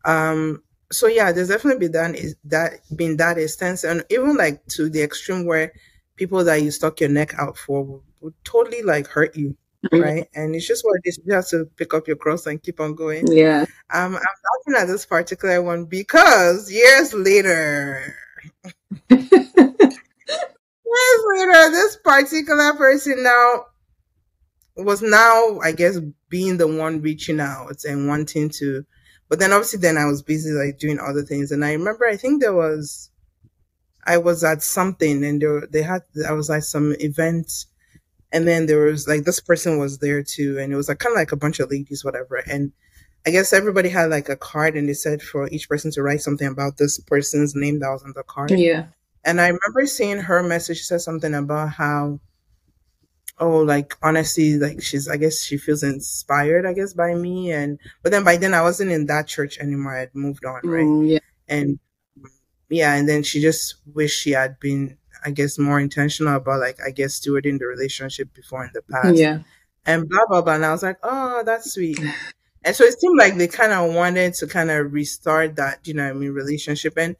[0.05, 4.65] Um, so yeah, there's definitely been that is that been that instance, and even like
[4.67, 5.71] to the extreme where
[6.15, 9.55] people that you stuck your neck out for would, would totally like hurt you,
[9.91, 10.27] right?
[10.33, 11.19] And it's just what it is.
[11.25, 13.27] You have to pick up your cross and keep on going.
[13.31, 13.65] Yeah.
[13.93, 18.15] Um, I'm laughing at this particular one because years later,
[19.09, 19.23] years
[21.35, 23.65] later, this particular person now
[24.75, 25.99] was now, I guess,
[26.29, 28.85] being the one reaching out and wanting to.
[29.29, 32.17] But then obviously, then I was busy like doing other things, and I remember I
[32.17, 33.09] think there was,
[34.05, 37.65] I was at something, and there they had I was at some event,
[38.31, 41.13] and then there was like this person was there too, and it was like kind
[41.13, 42.71] of like a bunch of ladies, whatever, and
[43.27, 46.21] I guess everybody had like a card, and they said for each person to write
[46.21, 48.51] something about this person's name that was on the card.
[48.51, 48.87] Yeah.
[49.25, 50.77] And I remember seeing her message.
[50.77, 52.21] She said something about how,
[53.39, 57.51] oh, like honestly, like she's, I guess she feels inspired, I guess, by me.
[57.51, 59.95] And, but then by then I wasn't in that church anymore.
[59.95, 60.85] I had moved on, right?
[60.85, 61.19] Mm, yeah.
[61.47, 61.79] And
[62.69, 66.77] yeah, and then she just wished she had been, I guess, more intentional about like,
[66.85, 69.17] I guess, stewarding the relationship before in the past.
[69.17, 69.39] Yeah.
[69.85, 70.55] And blah, blah, blah.
[70.55, 71.99] And I was like, oh, that's sweet.
[72.63, 75.93] And so it seemed like they kind of wanted to kind of restart that, you
[75.93, 76.93] know, what I mean, relationship.
[76.97, 77.15] And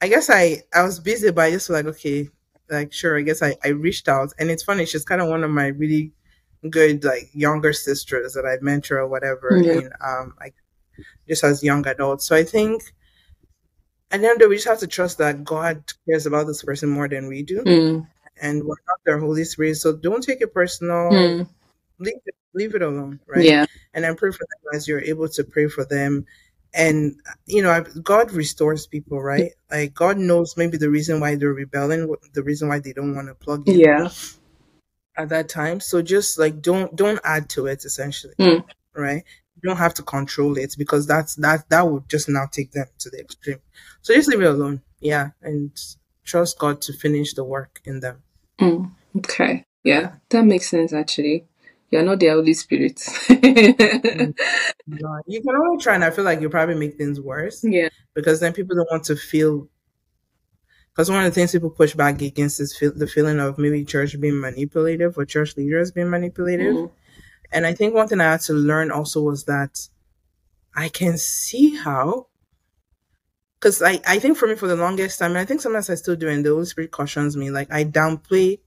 [0.00, 2.28] I guess I I was busy, but I just was like, okay,
[2.70, 3.18] like sure.
[3.18, 4.86] I guess I I reached out, and it's funny.
[4.86, 6.12] She's kind of one of my really
[6.70, 9.72] good like younger sisters that I mentor or whatever Yeah.
[9.74, 10.54] in um like
[11.28, 12.26] just as young adults.
[12.26, 12.82] So I think
[14.10, 16.46] at the end of the day, we just have to trust that God cares about
[16.46, 18.06] this person more than we do, Mm.
[18.40, 19.76] and we're not their Holy Spirit.
[19.76, 21.10] So don't take it personal.
[21.10, 21.48] Mm.
[21.98, 23.44] Leave it, leave it alone, right?
[23.44, 23.66] Yeah.
[23.94, 26.26] And i pray for them as you're able to pray for them.
[26.76, 29.52] And you know, God restores people, right?
[29.70, 33.28] Like God knows maybe the reason why they're rebelling, the reason why they don't want
[33.28, 34.10] to plug in Yeah.
[35.16, 35.80] at that time.
[35.80, 38.34] So just like don't don't add to it essentially.
[38.38, 38.64] Mm.
[38.94, 39.24] Right?
[39.54, 42.86] You don't have to control it because that's that that would just now take them
[42.98, 43.60] to the extreme.
[44.02, 44.82] So just leave it alone.
[45.00, 45.30] Yeah.
[45.40, 45.70] And
[46.24, 48.22] trust God to finish the work in them.
[48.60, 48.90] Mm.
[49.18, 49.64] Okay.
[49.82, 51.46] Yeah, that makes sense actually.
[51.90, 53.00] You're not the Holy Spirit.
[54.88, 57.88] No, You can only try and I feel like you probably make things worse yeah.
[58.14, 59.68] because then people don't want to feel
[60.96, 63.84] because one of the things people push back against is feel, the feeling of maybe
[63.84, 66.74] church being manipulative or church leaders being manipulative.
[66.74, 66.90] Mm.
[67.52, 69.88] And I think one thing I had to learn also was that
[70.74, 72.28] I can see how,
[73.60, 75.96] because I, I think for me for the longest time, and I think sometimes I
[75.96, 78.60] still do, and the Holy Spirit cautions me, like I downplay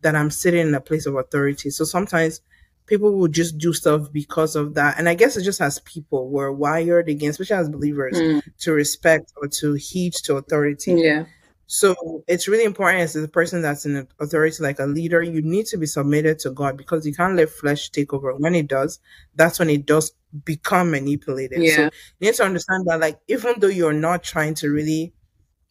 [0.00, 1.68] that I'm sitting in a place of authority.
[1.68, 2.40] So sometimes
[2.86, 4.98] people will just do stuff because of that.
[4.98, 8.42] And I guess it's just as people, we're wired against, especially as believers, Mm.
[8.60, 10.92] to respect or to heed to authority.
[10.94, 11.26] Yeah.
[11.68, 15.66] So it's really important as a person that's in authority, like a leader, you need
[15.66, 18.34] to be submitted to God because you can't let flesh take over.
[18.36, 19.00] When it does,
[19.34, 20.12] that's when it does
[20.44, 21.58] become manipulative.
[21.58, 21.90] So Yeah.
[22.20, 25.12] you need to understand that, like, even though you're not trying to really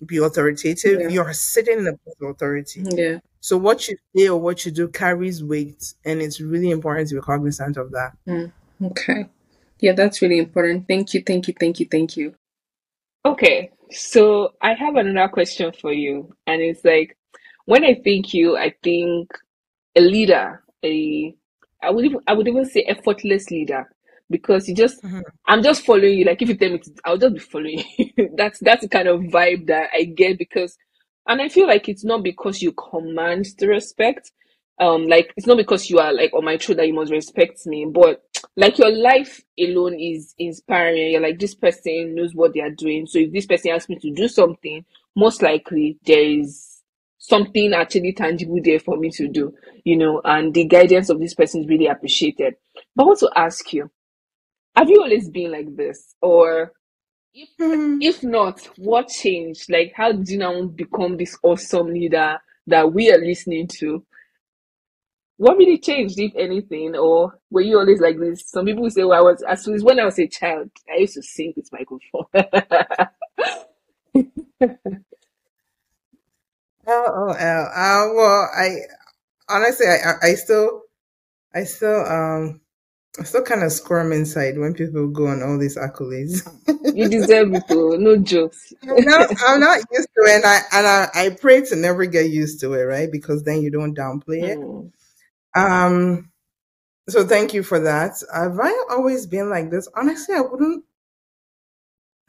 [0.06, 1.08] be authoritative, Yeah.
[1.10, 2.84] you're sitting in a place of authority.
[2.84, 3.20] Yeah.
[3.40, 7.16] So what you say or what you do carries weight, and it's really important to
[7.16, 8.14] be cognizant of that.
[8.28, 8.52] Mm.
[8.84, 9.28] Okay.
[9.80, 10.88] Yeah, that's really important.
[10.88, 11.22] Thank you.
[11.22, 11.54] Thank you.
[11.60, 11.88] Thank you.
[11.90, 12.34] Thank you.
[13.24, 13.72] Okay.
[13.92, 16.36] So I have another question for you.
[16.48, 17.16] And it's like,
[17.66, 19.32] when I think you, I think
[19.96, 21.36] a leader, a
[21.84, 23.92] I would even I would even say effortless leader.
[24.30, 25.22] Because you just Mhm.
[25.48, 26.26] I'm just following you.
[26.26, 28.30] Like if you tell me to, I'll just be following you.
[28.36, 30.78] that's that's the kind of vibe that I get because
[31.28, 34.32] and I feel like it's not because you command the respect.
[34.80, 37.66] Um, like it's not because you are like on my throat that you must respect
[37.66, 38.24] me, but
[38.58, 41.12] like your life alone is inspiring.
[41.12, 43.08] You're like this person knows what they are doing.
[43.08, 44.84] So if this person asks me to do something,
[45.16, 46.82] most likely there is
[47.18, 51.34] something actually tangible there for me to do, you know, and the guidance of this
[51.34, 52.56] person is really appreciated.
[52.96, 53.90] But I want to ask you,
[54.76, 56.16] have you always been like this?
[56.22, 56.72] Or
[57.34, 58.00] if Hmm.
[58.02, 59.72] if not, what changed?
[59.72, 64.06] Like how did you now become this awesome leader that we are listening to?
[65.38, 68.50] What really changed, if anything, or were you always like this?
[68.50, 71.00] Some people say, "Well, I was as soon as when I was a child, I
[71.00, 72.26] used to sing with microphone."
[76.88, 77.32] LOL.
[77.32, 78.78] Uh, well, I
[79.50, 80.82] honestly, I, I, I still,
[81.56, 82.62] I still, um,
[83.18, 86.46] I still kind of squirm inside when people go on all these accolades.
[86.96, 87.96] you deserve it, though.
[87.96, 88.74] No jokes.
[88.84, 92.06] I'm not, I'm not used to it, and I and I, I pray to never
[92.06, 93.10] get used to it, right?
[93.10, 94.60] Because then you don't downplay it.
[94.60, 94.92] Mm.
[95.56, 96.32] Um,
[97.08, 98.22] so thank you for that.
[98.34, 99.88] Have I always been like this?
[99.96, 100.84] Honestly, I wouldn't.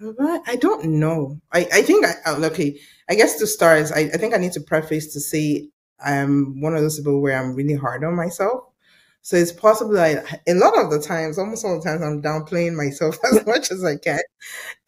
[0.01, 1.40] I, I don't know.
[1.53, 2.79] I, I think I uh, okay.
[3.09, 5.70] I guess to start, is I, I think I need to preface to say
[6.05, 8.64] I'm one of those people where I'm really hard on myself.
[9.27, 12.77] So it's possible that a lot of the times, almost all the times, I'm downplaying
[12.77, 14.21] myself as much as I can.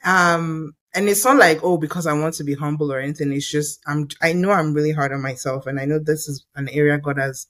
[0.04, 3.32] Um, and it's not like oh because I want to be humble or anything.
[3.32, 6.46] It's just I'm I know I'm really hard on myself, and I know this is
[6.54, 7.48] an area God has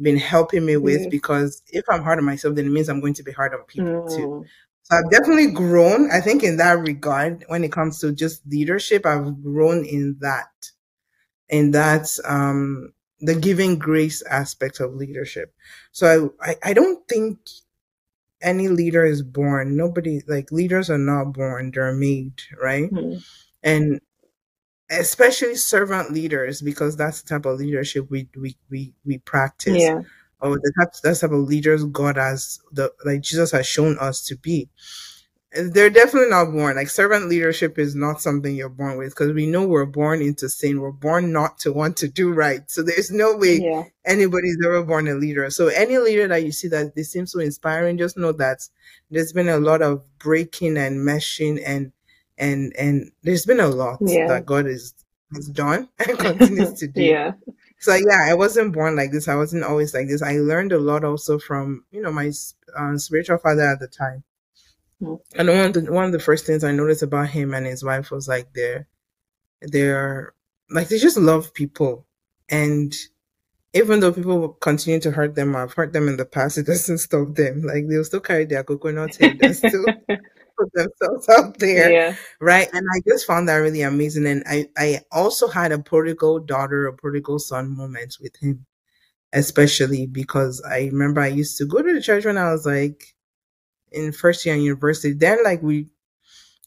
[0.00, 1.08] been helping me with Yeah.
[1.10, 3.64] because if I'm hard on myself, then it means I'm going to be hard on
[3.64, 4.28] people too.
[4.28, 4.46] Mm.
[4.84, 6.08] So I've definitely grown.
[6.12, 10.70] I think in that regard, when it comes to just leadership, I've grown in that,
[11.48, 15.52] in that, um, the giving grace aspect of leadership.
[15.92, 17.38] So I, I, I don't think
[18.40, 19.76] any leader is born.
[19.76, 22.90] Nobody, like leaders are not born, they're made, right?
[22.90, 23.24] Mm.
[23.62, 24.00] And
[24.90, 30.02] especially servant leaders, because that's the type of leadership we, we, we, we practice Yeah.
[30.40, 34.24] or the type, that's type of leaders God has the like Jesus has shown us
[34.26, 34.68] to be.
[35.52, 36.76] They're definitely not born.
[36.76, 40.46] Like servant leadership is not something you're born with because we know we're born into
[40.48, 40.80] sin.
[40.80, 42.70] We're born not to want to do right.
[42.70, 43.84] So there's no way Yeah.
[44.04, 45.48] anybody's ever born a leader.
[45.48, 48.68] So any leader that you see that they seem so inspiring, just know that
[49.10, 51.92] there's been a lot of breaking and meshing and
[52.36, 54.28] and and there's been a lot Yeah.
[54.28, 54.92] that God is
[55.34, 57.02] has done and continues to do.
[57.02, 57.32] Yeah.
[57.80, 59.28] So yeah, I wasn't born like this.
[59.28, 60.20] I wasn't always like this.
[60.22, 62.30] I learned a lot also from you know my
[62.76, 64.24] um, spiritual father at the time.
[65.00, 67.84] And one of the one of the first things I noticed about him and his
[67.84, 68.88] wife was like they're
[69.62, 70.34] they're
[70.70, 72.06] like they just love people
[72.48, 72.92] and
[73.74, 76.98] even though people continue to hurt them, I've hurt them in the past, it doesn't
[76.98, 77.62] stop them.
[77.62, 82.16] Like they'll still carry their coconut head and still put themselves out there, yeah.
[82.40, 82.68] right?
[82.72, 84.26] And I just found that really amazing.
[84.26, 88.64] And I, I also had a prodigal daughter, a prodigal son moment with him,
[89.32, 93.14] especially because I remember I used to go to the church when I was like
[93.92, 95.12] in first year in university.
[95.12, 95.86] Then, like we,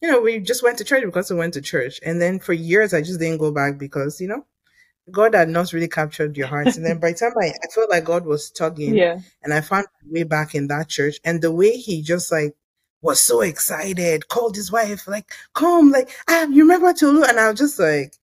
[0.02, 2.54] you know, we just went to church because we went to church, and then for
[2.54, 4.46] years I just didn't go back because you know
[5.10, 6.76] God had not really captured your heart.
[6.76, 9.20] And then by the time I, I felt like God was tugging Yeah.
[9.44, 12.56] and I found my way back in that church and the way he just like
[13.02, 17.24] was so excited, called his wife, like, come, like, ah, you remember Tolu?
[17.24, 18.14] And I was just like,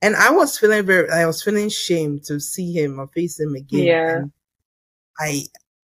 [0.00, 3.56] and I was feeling very, I was feeling shame to see him or face him
[3.56, 3.84] again.
[3.84, 4.16] Yeah.
[4.18, 4.32] And
[5.18, 5.42] I,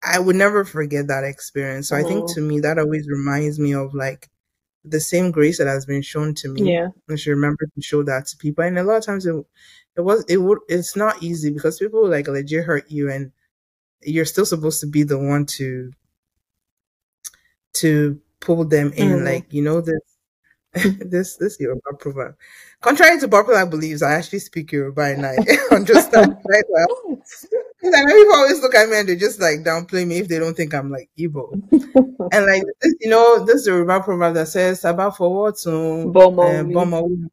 [0.05, 1.89] I would never forget that experience.
[1.89, 2.35] So I think Mm.
[2.35, 4.29] to me, that always reminds me of like
[4.85, 6.73] the same grace that has been shown to me.
[6.75, 6.89] Yeah.
[7.11, 8.65] I should remember to show that to people.
[8.65, 9.35] And a lot of times it,
[9.97, 13.33] it was it would it's not easy because people like legit hurt you and
[14.03, 15.93] you're still supposed to be the one to
[17.75, 19.21] to pull them in.
[19.21, 19.25] Mm.
[19.25, 20.01] Like, you know, this
[21.01, 22.35] this this Yoruba proverb.
[22.81, 25.37] Contrary to popular beliefs, I actually speak Yoruba and I
[25.75, 27.23] understand quite well.
[27.83, 30.29] And I know people always look at me and they just like downplay me if
[30.29, 31.53] they don't think I'm like Igbo.
[32.33, 35.57] And like this, you know, this is the Yoruba proverb that says about for what
[35.59, 37.29] to Bomo we- bomo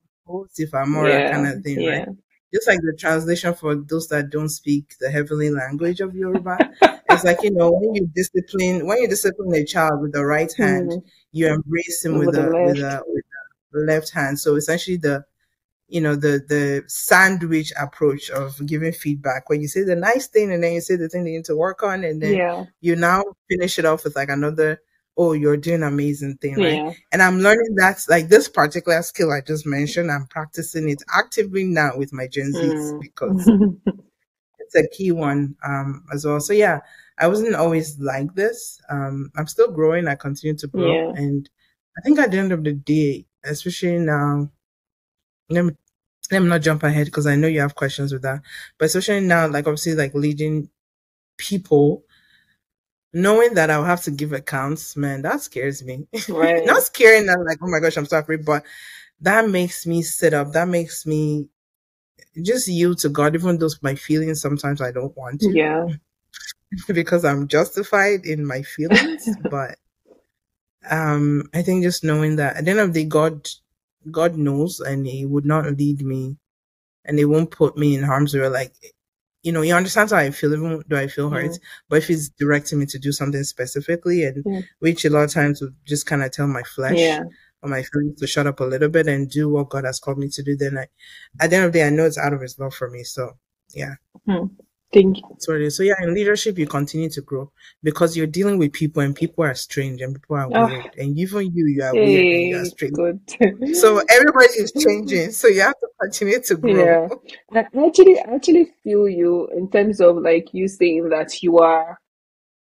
[0.58, 1.90] if I'm more kind of thing, yeah.
[2.00, 2.08] right?
[2.54, 6.58] Just like the translation for those that don't speak the heavenly language of Yoruba.
[7.12, 10.52] it's like, you know, when you discipline when you discipline a child with the right
[10.58, 11.04] hand, Mm.
[11.32, 13.24] you embrace him with, With the the with the with
[13.74, 14.40] left hand.
[14.40, 15.26] So essentially the
[15.88, 20.52] you know the the sandwich approach of giving feedback where you say the nice thing
[20.52, 22.66] and then you say the thing they need to work on and then Yeah.
[22.82, 24.82] you now finish it off with like another
[25.18, 26.94] oh you're doing amazing thing right Yeah.
[27.12, 31.64] and i'm learning that like this particular skill i just mentioned i'm practicing it actively
[31.66, 33.02] now with my gen z's Mm.
[33.02, 33.50] because
[34.60, 36.80] it's a key one um as well so yeah
[37.18, 41.12] i wasn't always like this um i'm still growing i continue to grow Yeah.
[41.16, 41.50] and
[41.98, 44.50] i think at the end of the day especially now
[45.50, 45.74] let me
[46.32, 48.42] let me not jump ahead because i know you have questions with that
[48.78, 50.70] but especially now like obviously like leading
[51.38, 52.04] people
[53.14, 56.66] knowing that i'll have to give accounts man that scares me Right.
[56.66, 58.64] not scaring that like oh my gosh i'm sorry but
[59.22, 61.48] that makes me sit up that makes me
[62.42, 65.88] just yield to god even though my feelings sometimes i don't want to Yeah.
[66.94, 69.78] because i'm justified in my feelings but
[70.90, 73.48] um i think just knowing that at the end of the day god
[74.12, 76.38] god knows and he would not lead me
[77.06, 78.48] and he won't put me in harm's way.
[78.48, 78.74] Like
[79.44, 81.58] you know he understands how i feel even though i feel hurt.
[81.90, 84.64] But if he's directing me to do something specifically and Mm.
[84.80, 87.24] which a lot of times would just kind of tell my flesh Yeah.
[87.62, 90.18] or my feelings to shut up a little bit and do what god has called
[90.18, 90.88] me to do then i
[91.42, 93.04] at the end of the day i know it's out of his love for me.
[93.04, 93.32] So
[93.74, 93.96] yeah
[94.92, 95.24] Thank you.
[95.30, 95.78] that's what it is.
[95.78, 97.52] So yeah, in leadership, you continue to grow
[97.84, 100.68] because you're dealing with people, and people are strange, and people are Ah.
[100.68, 102.96] weird, and even you, you are weird, and you are Hey, strange.
[102.96, 103.76] good.
[103.76, 105.32] So everybody is changing.
[105.32, 106.86] So you have to continue to grow.
[106.86, 107.08] Yeah.
[107.52, 111.60] I I actually I actually feel you in terms of like you saying that you
[111.60, 112.00] are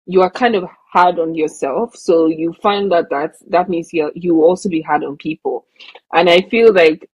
[0.08, 1.96] you are kind of hard on yourself.
[1.96, 5.68] So you find that that that means you you also be hard on people.
[6.14, 7.08] And I feel like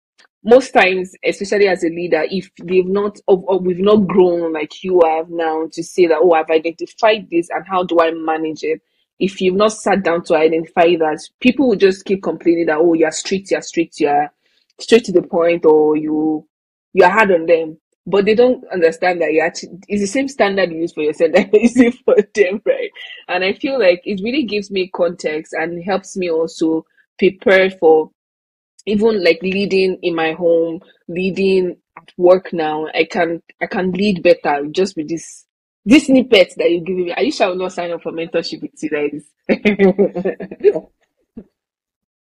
[0.45, 4.83] most times, especially as a leader, if they've not or, or we've not grown like
[4.85, 8.63] you have now to say that, oh, I've identified this and how do I manage
[8.63, 8.81] it?
[9.19, 12.95] If you've not sat down to identify that, people will just keep complaining that, oh,
[12.95, 14.31] you're strict, you're strict, you're
[14.79, 16.47] straight to the point, or you
[16.93, 17.79] you're hard on them.
[18.07, 21.33] But they don't understand that you actually it's the same standard you use for yourself
[21.35, 22.91] that you use for them, right?
[23.27, 26.87] And I feel like it really gives me context and helps me also
[27.19, 28.13] prepare for
[28.87, 34.23] even like leading in my home, leading at work now, I can I can lead
[34.23, 35.45] better just with this
[35.85, 37.13] this snippet that you give me.
[37.13, 39.25] Are you sure I will not sign up for mentorship with you guys?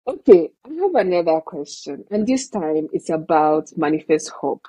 [0.07, 4.65] okay, I have another question, and this time it's about Manifest Hope.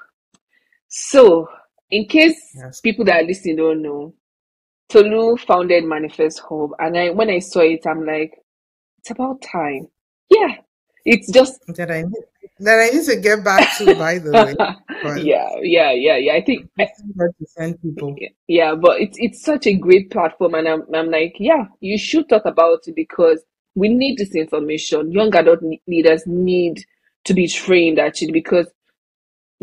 [0.88, 1.48] So,
[1.90, 2.80] in case Yes.
[2.80, 4.14] people that are listening don't know,
[4.88, 8.38] Tolu founded Manifest Hope, and I when I saw it, I'm like,
[8.98, 9.88] it's about time.
[10.30, 10.56] Yeah,
[11.14, 12.24] it's just That I need,
[12.60, 14.56] that I need to get back to, by the way.
[15.02, 16.34] But yeah, yeah, yeah, yeah.
[16.34, 18.16] I think I, to send people.
[18.48, 22.28] yeah, but it's it's such a great platform, and I'm I'm like, yeah, you should
[22.28, 23.44] talk about it because
[23.76, 25.12] we need this information.
[25.12, 26.84] Young adult leaders need
[27.24, 28.66] to be trained actually because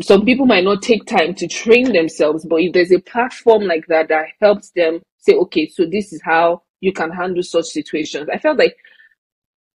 [0.02, 3.86] some people might not take time to train themselves, but if there's a platform like
[3.88, 8.28] that that helps them say, okay, so this is how you can handle such situations,
[8.32, 8.76] I felt like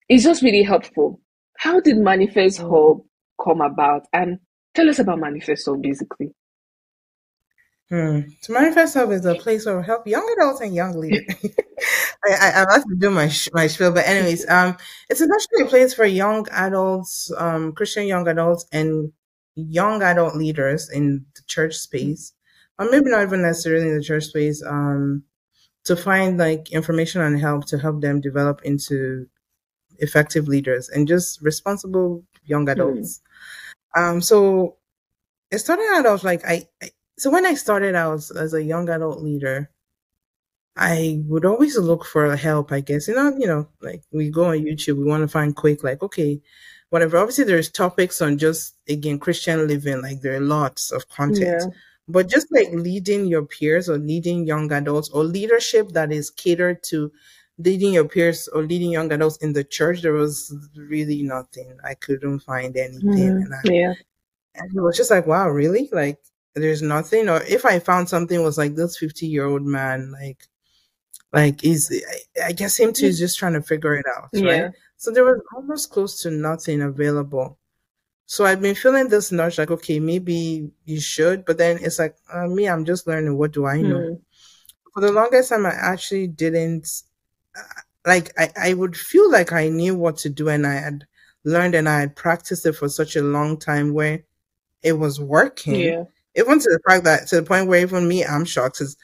[0.09, 1.21] it's just really helpful.
[1.57, 2.59] How did Manifest.
[2.59, 3.07] Hope
[3.43, 4.07] come about?
[4.13, 4.39] And
[4.73, 6.33] tell us about Manifest basically.
[7.89, 8.21] Hmm.
[8.41, 11.23] To Manifest Hope is a place where we help young adults and young leaders.
[12.25, 14.75] I, I, have to do my sh- my spiel, but anyways, um,
[15.09, 19.13] it's essentially a place for young adults, um, Christian young adults, and
[19.55, 22.33] young adult leaders in the church space,
[22.77, 25.23] or maybe not even necessarily in the church space, um,
[25.85, 29.27] to find like information and help to help them develop into
[29.99, 33.21] effective leaders and just responsible young adults.
[33.95, 34.77] Um, so
[35.51, 38.89] it started out, of like, I, I so when I started out as a young
[38.89, 39.71] adult leader,
[40.75, 43.07] I would always look for help, I guess.
[43.07, 46.03] You know, you know, like we go on YouTube, we want to find quick, like,
[46.03, 46.39] okay,
[46.89, 47.17] whatever.
[47.17, 51.63] Obviously there's topics on just again Christian living, like there are lots of content.
[51.63, 51.79] Yeah.
[52.07, 56.81] But just like leading your peers or leading young adults or leadership that is catered
[56.83, 57.11] to
[57.57, 61.77] leading your peers or leading young adults in the church, there was really nothing.
[61.83, 63.03] I couldn't find anything.
[63.07, 63.93] Mm, And I yeah.
[64.55, 65.89] and it was just like, wow, really?
[65.91, 66.19] Like,
[66.55, 67.29] there's nothing.
[67.29, 70.39] Or if I found something, it was like this 50 year old man, like,
[71.33, 71.91] like is
[72.41, 74.61] I, I guess him too is just trying to figure it out, Yeah.
[74.63, 74.71] right?
[74.97, 77.59] So there was almost close to nothing available.
[78.27, 82.15] So I've been feeling this nudge, like, okay, maybe you should, but then it's like,
[82.33, 83.37] uh, me, I'm just learning.
[83.37, 83.99] What do I know?
[83.99, 84.21] Mm,
[84.93, 86.87] For the longest time, I actually didn't
[88.05, 88.31] like.
[88.37, 91.05] I I would feel like I knew what to do, and I had
[91.43, 94.23] learned and I had practiced it for such a long time, where
[94.83, 95.75] it was working.
[95.81, 96.03] yeah.
[96.35, 98.77] Even to the fact that to the point where even me, I'm shocked.
[98.77, 98.95] Cause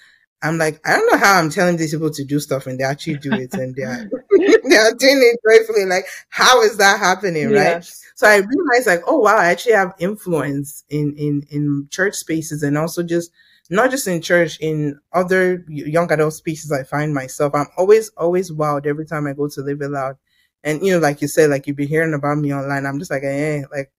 [0.44, 2.84] I'm like, I don't know how I'm telling these people to do stuff and they
[2.84, 4.10] actually do it and they are
[4.70, 5.86] they are doing it joyfully.
[5.86, 7.84] Like, how is that happening, right?
[8.16, 12.62] So I realized like, oh wow, I actually have influence in in in church spaces
[12.62, 13.32] and also just
[13.74, 17.54] not just in church, in other young adult spaces I find myself.
[17.56, 20.18] I'm always always wowed every time I go to Live It Loud.
[20.64, 22.86] And you know, like you said, like you've been hearing about me online.
[22.86, 23.92] I'm just like, eh, like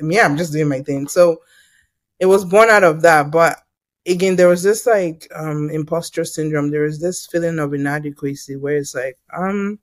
[0.00, 1.08] yeah, I'm just doing my thing.
[1.08, 1.42] So
[2.20, 3.30] it was born out of that.
[3.30, 3.58] But
[4.06, 6.70] again, there was this like um imposter syndrome.
[6.70, 9.78] There was this feeling of inadequacy where it's like, um,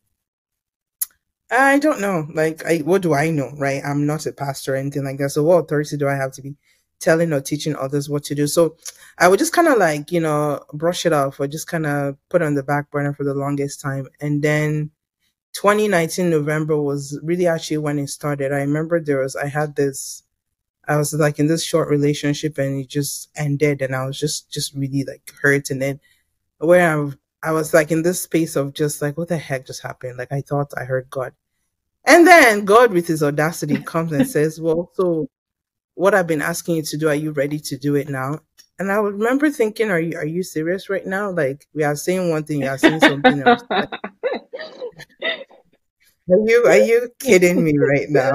[1.51, 2.27] I don't know.
[2.33, 3.81] Like, I what do I know, right?
[3.85, 5.31] I'm not a pastor or anything like that.
[5.31, 6.55] So what authority do I have to be
[7.01, 8.47] telling or teaching others what to do?
[8.47, 8.77] So
[9.17, 12.17] I would just kind of like, you know, brush it off or just kind of
[12.29, 14.07] put it on the back burner for the longest time.
[14.19, 14.91] And then
[15.53, 18.53] 2019 November was really actually when it started.
[18.53, 20.23] I remember there was I had this
[20.87, 24.51] I was like in this short relationship and it just ended and I was just
[24.51, 25.99] just really like hurt and then
[26.59, 27.11] where I
[27.43, 30.17] I was like in this space of just like what the heck just happened?
[30.17, 31.33] Like I thought I heard God.
[32.05, 35.29] And then God with his audacity comes and says, Well, so
[36.01, 38.39] what I've been asking you to do, are you ready to do it now?
[38.79, 41.31] And I remember thinking, Are you are you serious right now?
[41.31, 43.63] Like we are saying one thing, you are saying something else.
[43.75, 43.89] Like,
[46.31, 48.31] are you are you kidding me right now?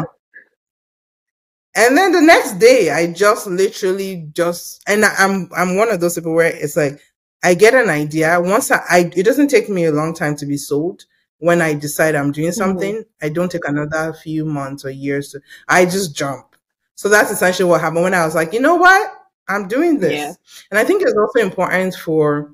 [1.74, 6.00] And then the next day, I just literally just, and I- I'm, I'm one of
[6.00, 7.00] those people where it's like,
[7.44, 8.40] I get an idea.
[8.40, 11.04] Once I, I, it doesn't take me a long time to be sold.
[11.38, 12.54] When I decide I'm doing Mhm.
[12.54, 15.30] something, I don't take another few months or years.
[15.32, 16.55] To, I just jump.
[16.96, 19.12] So that's essentially what happened when I was like, you know what?
[19.48, 20.12] I'm doing this.
[20.12, 20.32] Yeah.
[20.70, 22.52] And I think it's also important for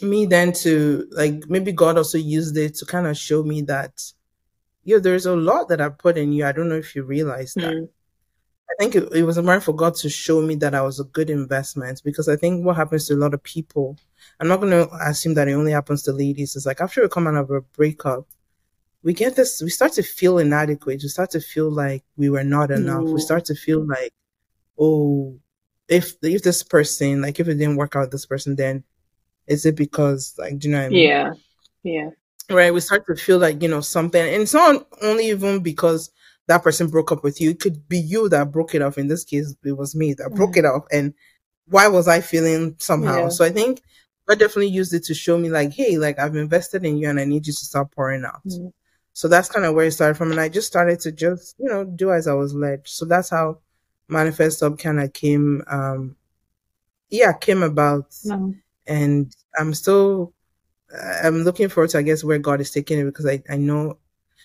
[0.00, 4.12] me then to like, maybe God also used it to kind of show me that,
[4.84, 6.46] yo, there's a lot that I put in you.
[6.46, 7.74] I don't know if you realize that.
[7.74, 7.88] Mm,
[8.70, 11.04] I think it, it was important for God to show me that I was a
[11.04, 13.98] good investment because I think what happens to a lot of people,
[14.40, 16.54] I'm not going to assume that it only happens to ladies.
[16.54, 18.26] It's like after we come out of a breakup,
[19.04, 21.00] we get this, we start to feel inadequate.
[21.02, 23.04] We start to feel like we were not enough.
[23.04, 24.12] We start to feel like,
[24.78, 25.38] oh,
[25.88, 28.82] if if this person, like if it didn't work out with this person, then
[29.46, 31.08] is it because like, do you know what I mean?
[31.08, 31.32] yeah.
[31.82, 32.10] Yeah.
[32.50, 36.10] right we start to feel like you know something and it's not only even because
[36.46, 39.08] that person broke up with you it could be you that broke it off in
[39.08, 40.56] this case it was me that broke Mm.
[40.60, 41.12] it off and
[41.66, 43.28] why was i feeling somehow Yeah.
[43.28, 43.82] so i think
[44.30, 47.20] i definitely used it to show me like hey like i've invested in you and
[47.20, 48.72] i need you to start pouring out Mm.
[49.14, 51.66] So that's kind of where it started from and i just started to just you
[51.66, 52.86] know do as i was led.
[52.86, 53.60] So that's how
[54.08, 56.16] Manifest Hope kind of came um
[57.10, 58.14] yeah came about.
[58.24, 58.54] No.
[58.86, 60.32] and i'm still
[61.24, 63.98] I'm looking forward to I guess where God is taking it because I, I know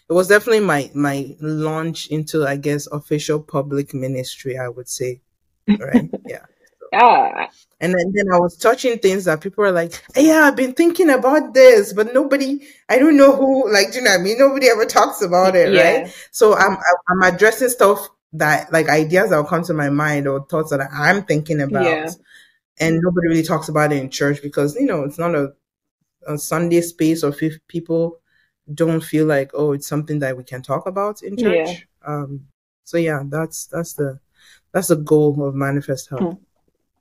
[0.09, 5.22] it was definitely my my launch into I guess official public ministry I would say.
[5.67, 6.09] Right?
[6.28, 6.45] Yeah
[6.93, 7.49] Ah,
[7.81, 11.09] and then, then I was touching things that people were like yeah I've been thinking
[11.09, 14.37] about this but nobody I don't know who like do you know what I mean
[14.39, 16.77] nobody ever talks about it right so I'm
[17.07, 20.81] I'm addressing stuff that like ideas that will come to my mind or thoughts that
[20.91, 22.09] I'm thinking about Yeah.
[22.79, 25.53] and nobody really talks about it in church because you know it's not a
[26.27, 28.19] a Sunday space or if people
[28.73, 31.65] don't feel like oh it's something that we can talk about in Yeah.
[31.65, 31.87] church.
[32.05, 32.47] Um
[32.83, 34.19] so yeah, that's that's the
[34.71, 36.21] that's the goal of Manifest Hope.
[36.21, 36.43] Hmm.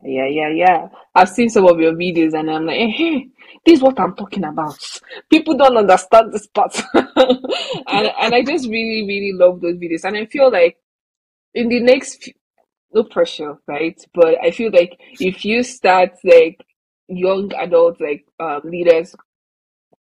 [0.03, 0.89] Yeah, yeah, yeah.
[1.15, 3.29] I've seen some of your videos and I'm like, hey,
[3.67, 4.79] this is what I'm talking about.
[5.29, 6.81] People don't understand this part.
[6.95, 10.05] and, and I just really, really love those videos.
[10.05, 10.79] And I feel like
[11.55, 12.35] in the next, few,
[12.95, 14.01] no pressure, right?
[14.15, 16.65] But I feel like if you start like
[17.09, 19.15] young adult, like um, leaders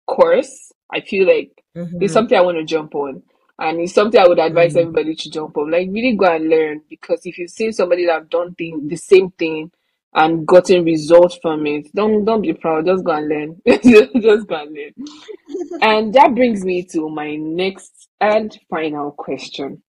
[0.07, 2.03] course, I feel like Mhm.
[2.03, 3.23] it's something I want to jump on.
[3.59, 4.81] And it's something I would advise Mm.
[4.81, 5.71] everybody to jump on.
[5.71, 8.97] Like really go and learn because if you've seen somebody that have done thing, the
[8.97, 9.71] same thing
[10.15, 12.87] and gotten results from it, don't don't be proud.
[12.87, 13.61] Just go and learn.
[13.67, 14.93] just go and learn.
[15.83, 19.83] And that brings me to my next and final question.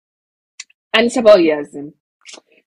[0.94, 1.92] And it's about YAASM.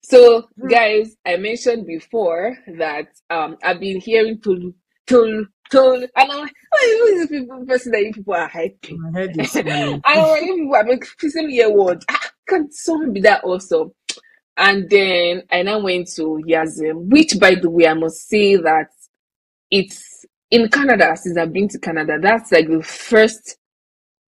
[0.04, 4.74] So, guys, I mentioned before that um I've been hearing Tolu,
[5.08, 8.50] Tolu, Tolu, and I'm like, oh, who is the people, person that you people are
[8.50, 8.98] hyping?
[9.00, 10.02] My head is swimming.
[10.06, 12.04] I don't know people are like, same year word.
[12.10, 13.94] Ah, can someone be that also?
[14.58, 18.88] And then I now went to YAASM, which by the way, I must say that
[19.72, 23.58] it's in Canada, since I've been to Canada, that's like the first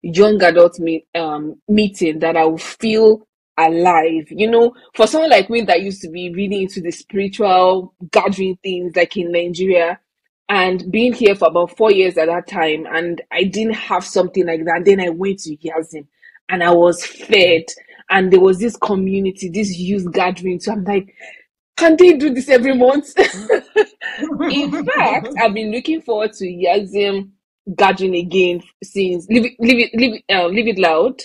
[0.01, 4.25] young adult meet, um, meeting that I will feel alive.
[4.29, 8.57] You know, for someone like me that used to be really into the spiritual gathering
[8.63, 9.99] things like in Nigeria
[10.49, 14.45] and being here for about four years at that time, and I didn't have something
[14.45, 14.77] like that.
[14.77, 16.07] And Then I went to YAASM
[16.49, 17.63] and I was fed,
[18.09, 20.59] and there was this community, this youth gathering.
[20.59, 21.13] So I'm like,
[21.75, 23.13] can they do this every month?
[23.17, 27.29] in fact, I've been looking forward to YAASM
[27.75, 31.21] gathering again since leave it, leave it, leave it, uh, Live It Loud.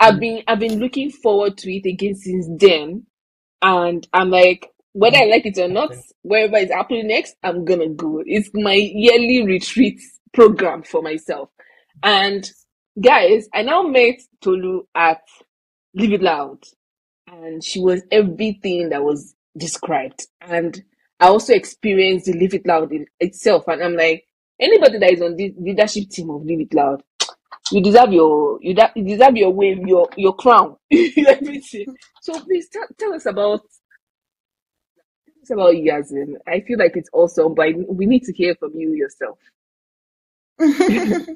[0.00, 3.06] I've been I've been looking forward to it again since then,
[3.62, 7.88] and I'm like, whether I like it or not, wherever it's happening next, I'm gonna
[7.88, 8.22] go.
[8.26, 10.00] It's my yearly retreat
[10.32, 11.50] program for myself.
[12.02, 12.50] And
[13.00, 15.20] guys, I now met Tolu at
[15.94, 16.60] Live It Loud,
[17.28, 20.26] and she was everything that was described.
[20.40, 20.82] And
[21.20, 24.24] I also experienced the Live It Loud in itself, and I'm like,
[24.60, 27.02] anybody that is on the leadership team of Live It Loud,
[27.72, 31.96] you deserve your you, da- you deserve your wave, your your crown, everything.
[32.22, 33.62] So please tell, tell us about
[35.28, 36.34] tell us about YAASM.
[36.48, 39.38] I feel like it's awesome, but we need to hear from you yourself.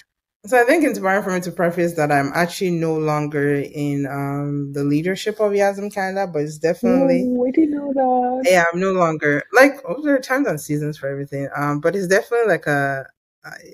[0.46, 4.06] so I think it's important for me to preface that I'm actually no longer in
[4.06, 8.50] um, the leadership of YAASM Canada, but it's definitely Oh, I didn't know that.
[8.50, 11.48] yeah, I'm no longer like oh, there are times and seasons for everything.
[11.56, 13.06] Um, but it's definitely like a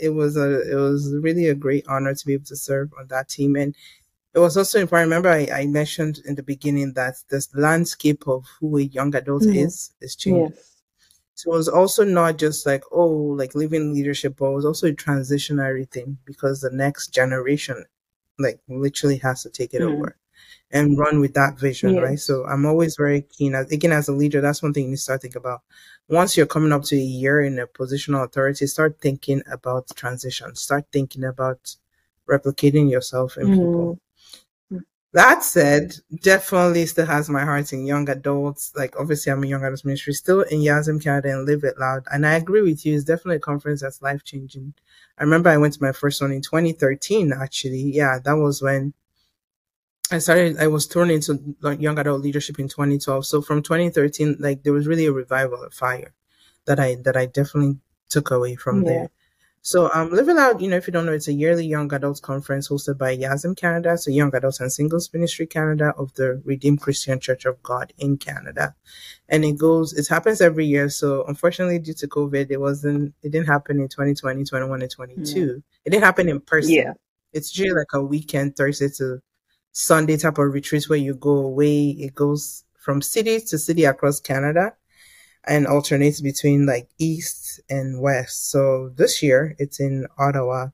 [0.00, 3.06] it was a it was really a great honor to be able to serve on
[3.08, 3.74] that team and
[4.34, 8.44] it was also important remember i, I mentioned in the beginning that this landscape of
[8.60, 9.54] who a young adult Mhm.
[9.54, 10.71] is is changing Yes.
[11.34, 14.88] So it was also not just like oh like living leadership but it was also
[14.88, 17.84] a transitionary thing because the next generation
[18.38, 19.92] like literally has to take it Mm.
[19.94, 20.16] over
[20.70, 22.18] and run with that vision right?
[22.20, 24.96] So i'm always very keen as again as a leader that's one thing you need
[24.96, 25.62] to start thinking about.
[26.08, 30.54] Once you're coming up to a year in a positional authority start thinking about transition.
[30.54, 31.76] Start thinking about
[32.28, 33.96] replicating yourself in people.
[33.96, 33.98] Mm.
[35.12, 38.72] That said, definitely still has my heart in young adults.
[38.74, 42.04] Like obviously I'm in young adults ministry, still in YAASM Canada and Live It Loud.
[42.10, 44.72] And I agree with you, it's definitely a conference that's life changing.
[45.18, 47.82] I remember I went to my first one in 2013 actually.
[47.94, 48.94] Yeah, that was when
[50.10, 53.26] I started I was thrown into like young adult leadership in 2012.
[53.26, 56.12] So from 2013, like there was really a revival, a fire
[56.66, 58.90] that I that I definitely took away from Yeah.
[58.90, 59.10] there.
[59.64, 61.92] So um Live It Loud, you know, if you don't know, it's a yearly young
[61.94, 66.42] adults conference hosted by YAASM Canada, so Young Adults and Singles Ministry Canada of the
[66.44, 68.74] Redeemed Christian Church of God in Canada.
[69.28, 70.88] And it goes it happens every year.
[70.88, 75.62] So unfortunately due to COVID, it wasn't it didn't happen in 2020, 21, and 22.
[75.84, 76.72] It didn't happen in person.
[76.72, 76.94] Yeah.
[77.32, 79.20] It's usually like a weekend, Thursday to
[79.70, 81.90] Sunday type of retreat where you go away.
[81.90, 84.74] It goes from city to city across Canada
[85.46, 88.50] and alternates between like east and west.
[88.50, 90.68] So this year it's in Ottawa.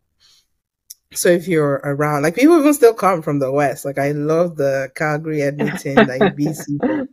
[1.15, 3.87] So if you're around, like people even still come from the west.
[3.87, 7.07] Like I love the Calgary, Edmonton, like BC.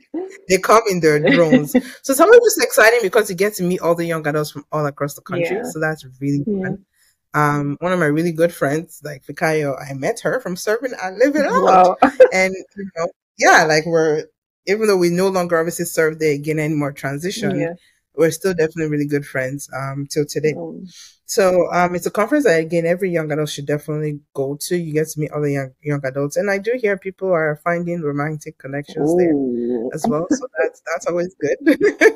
[0.49, 1.71] They come in their drones.
[2.03, 4.65] So some of it's exciting because you get to meet all the young adults from
[4.71, 5.55] all across the country.
[5.55, 5.63] Yeah.
[5.63, 6.63] So that's really Yeah.
[6.63, 6.85] fun.
[7.33, 11.13] Um, one of my really good friends, like Fikayo, I met her from serving at
[11.15, 11.97] Live It Out Wow.
[12.33, 14.25] and you know, yeah, like we're
[14.67, 17.73] even though we no longer obviously serve there again anymore transition, Yeah.
[18.15, 20.53] we're still definitely really good friends um till today.
[20.57, 20.85] Um,
[21.27, 24.77] So um it's a conference that again every young adult should definitely go to.
[24.77, 26.37] You get to meet other young young adults.
[26.37, 29.89] And I do hear people are finding romantic connections there oh.
[29.93, 30.27] as well.
[30.29, 31.57] So that's that's always good.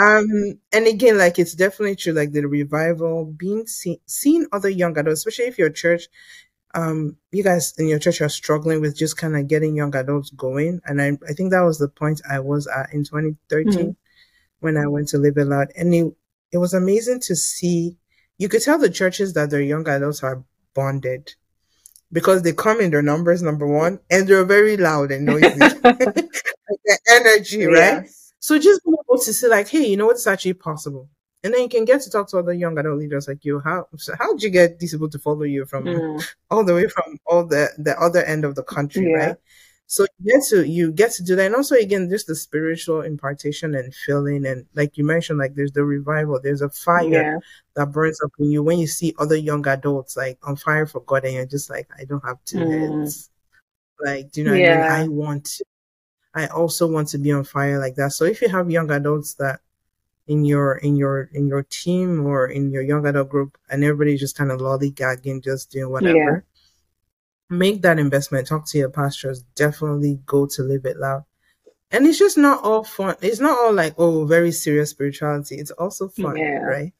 [0.00, 0.26] um
[0.72, 5.20] and again like it's definitely true like the revival being seen seeing other young adults
[5.20, 6.04] especially if your church
[6.76, 10.30] um you guys in your church are struggling with just kind of getting young adults
[10.30, 13.96] going and I, I think that was the point i was at in 2013 Mhm.
[14.60, 15.68] when I went to Live It Loud.
[15.76, 16.14] And it,
[16.52, 17.96] it was amazing to see,
[18.38, 21.34] you could tell the churches that their young adults are bonded
[22.12, 25.58] because they come in their numbers, number one, and they're very loud and noisy.
[25.84, 27.96] like the energy, yeah.
[27.96, 28.08] right?
[28.40, 31.08] So just being able to say, like, hey, you know what's actually possible?
[31.46, 33.60] And then you can get to talk to other young adult leaders like you.
[33.60, 36.28] How so how did you get these people to follow you from mm.
[36.50, 39.16] all the way from all the the other end of the country, yeah.
[39.16, 39.36] right?
[39.86, 43.02] So you get to you get to do that, and also again, just the spiritual
[43.02, 47.38] impartation and feeling, and like you mentioned, like there's the revival, there's a fire yeah.
[47.76, 50.98] that burns up in you when you see other young adults like on fire for
[51.02, 53.00] God, and you're just like, I don't have two mm.
[53.02, 53.30] heads.
[54.04, 54.88] Like, do you know yeah.
[54.92, 55.12] I mean?
[55.12, 55.64] I want to,
[56.34, 58.10] I also want to be on fire like that.
[58.12, 59.60] So if you have young adults that
[60.28, 64.20] in your in your in your team or in your young adult group and everybody's
[64.20, 66.44] just kind of lollygagging, just doing whatever
[67.50, 68.46] make that investment.
[68.46, 69.42] Talk to your pastors.
[69.54, 71.24] Definitely go to live it loud.
[71.90, 73.16] And it's just not all fun.
[73.22, 75.56] It's not all like, oh, very serious spirituality.
[75.56, 76.58] It's also fun, yeah.
[76.58, 76.92] right?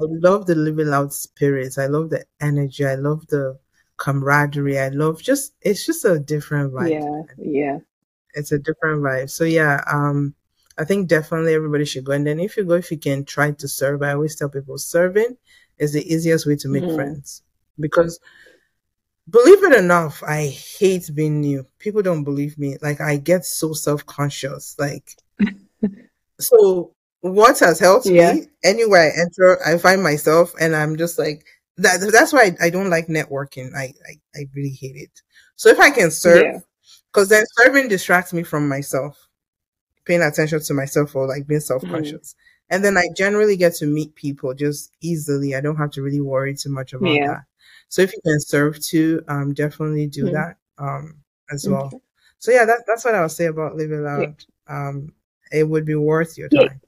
[0.00, 1.76] I love the living loud spirits.
[1.76, 2.86] I love the energy.
[2.86, 3.58] I love the
[3.98, 4.78] camaraderie.
[4.78, 6.90] I love just, it's just a different vibe.
[6.90, 7.34] Yeah.
[7.36, 7.78] Yeah.
[8.34, 9.28] It's a different vibe.
[9.28, 10.34] So yeah, um,
[10.78, 12.12] I think definitely everybody should go.
[12.12, 14.78] And then if you go, if you can try to serve, I always tell people
[14.78, 15.36] serving
[15.78, 16.94] is the easiest way to make mm.
[16.94, 17.42] friends
[17.78, 18.20] because
[19.28, 21.66] believe it enough, I hate being new.
[21.78, 22.76] People don't believe me.
[22.80, 24.76] Like I get so self conscious.
[24.78, 25.16] Like
[26.38, 28.34] so what has helped yeah.
[28.34, 31.44] me anywhere I enter, I find myself and I'm just like
[31.78, 33.74] that that's why I, I don't like networking.
[33.74, 35.22] I, I, I really hate it.
[35.56, 36.62] So if I can serve,
[37.12, 37.38] because yeah.
[37.38, 39.28] then serving distracts me from myself,
[40.04, 42.34] paying attention to myself or like being self conscious.
[42.34, 42.36] Mm.
[42.70, 45.54] And then I generally get to meet people just easily.
[45.54, 47.26] I don't have to really worry too much about yeah.
[47.26, 47.42] that.
[47.88, 50.34] So if you can serve too, um, definitely do mm-hmm.
[50.34, 51.16] that um,
[51.50, 51.86] as well.
[51.86, 51.98] Okay.
[52.38, 54.44] So yeah, that, that's what I would say about living loud.
[54.68, 54.88] Yeah.
[54.88, 55.12] Um,
[55.52, 56.80] it would be worth your time.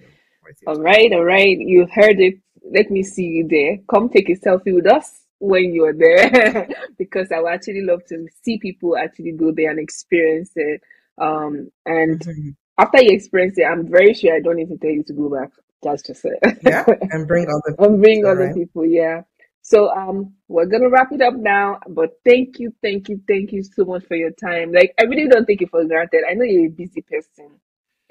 [0.00, 0.06] Yeah.
[0.42, 0.84] Worth your all time.
[0.84, 1.58] right, all right.
[1.58, 2.38] You heard it.
[2.64, 3.78] Let me see you there.
[3.90, 8.26] Come take a selfie with us when you're there because I would actually love to
[8.42, 10.80] see people actually go there and experience it.
[11.20, 12.50] Um, and mm-hmm.
[12.78, 15.28] after you experience it, I'm very sure I don't need to tell you to go
[15.28, 15.50] back.
[15.82, 16.38] That's just it.
[16.62, 17.84] yeah, and bring other people.
[17.84, 18.54] and bring other right?
[18.54, 18.84] people.
[18.84, 19.22] Yeah.
[19.62, 21.78] So um we're gonna wrap it up now.
[21.88, 24.72] But thank you, thank you, thank you so much for your time.
[24.72, 26.24] Like I really don't take it for granted.
[26.28, 27.50] I know you're a busy person.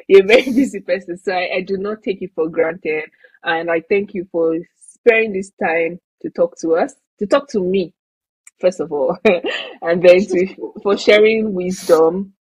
[0.08, 3.10] You're a very busy person, so I, I do not take it for granted.
[3.44, 7.60] And I thank you for sparing this time to talk to us, to talk to
[7.60, 7.94] me,
[8.60, 9.18] first of all,
[9.82, 12.34] and then to for sharing wisdom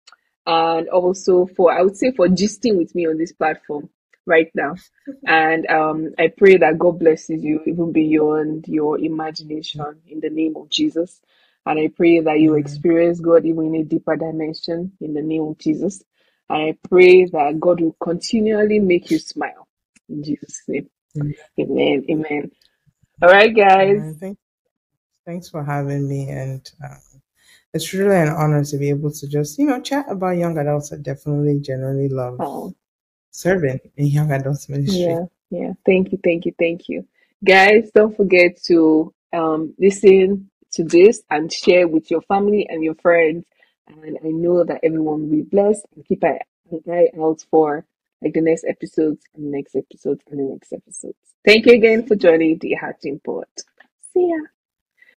[0.47, 3.91] and also for I would say for gisting with me on this platform
[4.27, 4.77] right now.
[5.27, 10.57] And um, I pray that God blesses you even beyond your imagination in the name
[10.57, 11.21] of Jesus.
[11.67, 15.45] And I pray that you experience God even in a deeper dimension in the name
[15.45, 16.03] of Jesus.
[16.51, 19.69] And I pray that God will continually make you smile
[20.09, 20.91] in Jesus' name.
[21.61, 22.07] Amen.
[22.11, 22.51] Amen.
[23.23, 24.05] All right, guys.
[25.27, 26.29] Thanks for having me.
[26.31, 26.97] And uh,
[27.77, 30.93] it's really an honor to be able to just, you know, chat about young adults.
[30.93, 32.37] I definitely generally love.
[32.41, 32.74] Oh
[33.37, 35.03] serving in young adults ministry.
[35.03, 35.72] Yeah, yeah.
[35.85, 37.07] Thank you, thank you, thank you.
[37.45, 42.95] Guys, don't forget to um, listen to this and share with your family and your
[42.97, 43.45] friends.
[43.89, 46.39] And I know that everyone will be blessed and keep an
[46.91, 47.85] eye out for
[48.22, 51.18] like the next episodes and the next episodes and the next episodes.
[51.45, 53.45] Thank you again for joining the Hatching Pod.
[54.12, 54.56] See ya.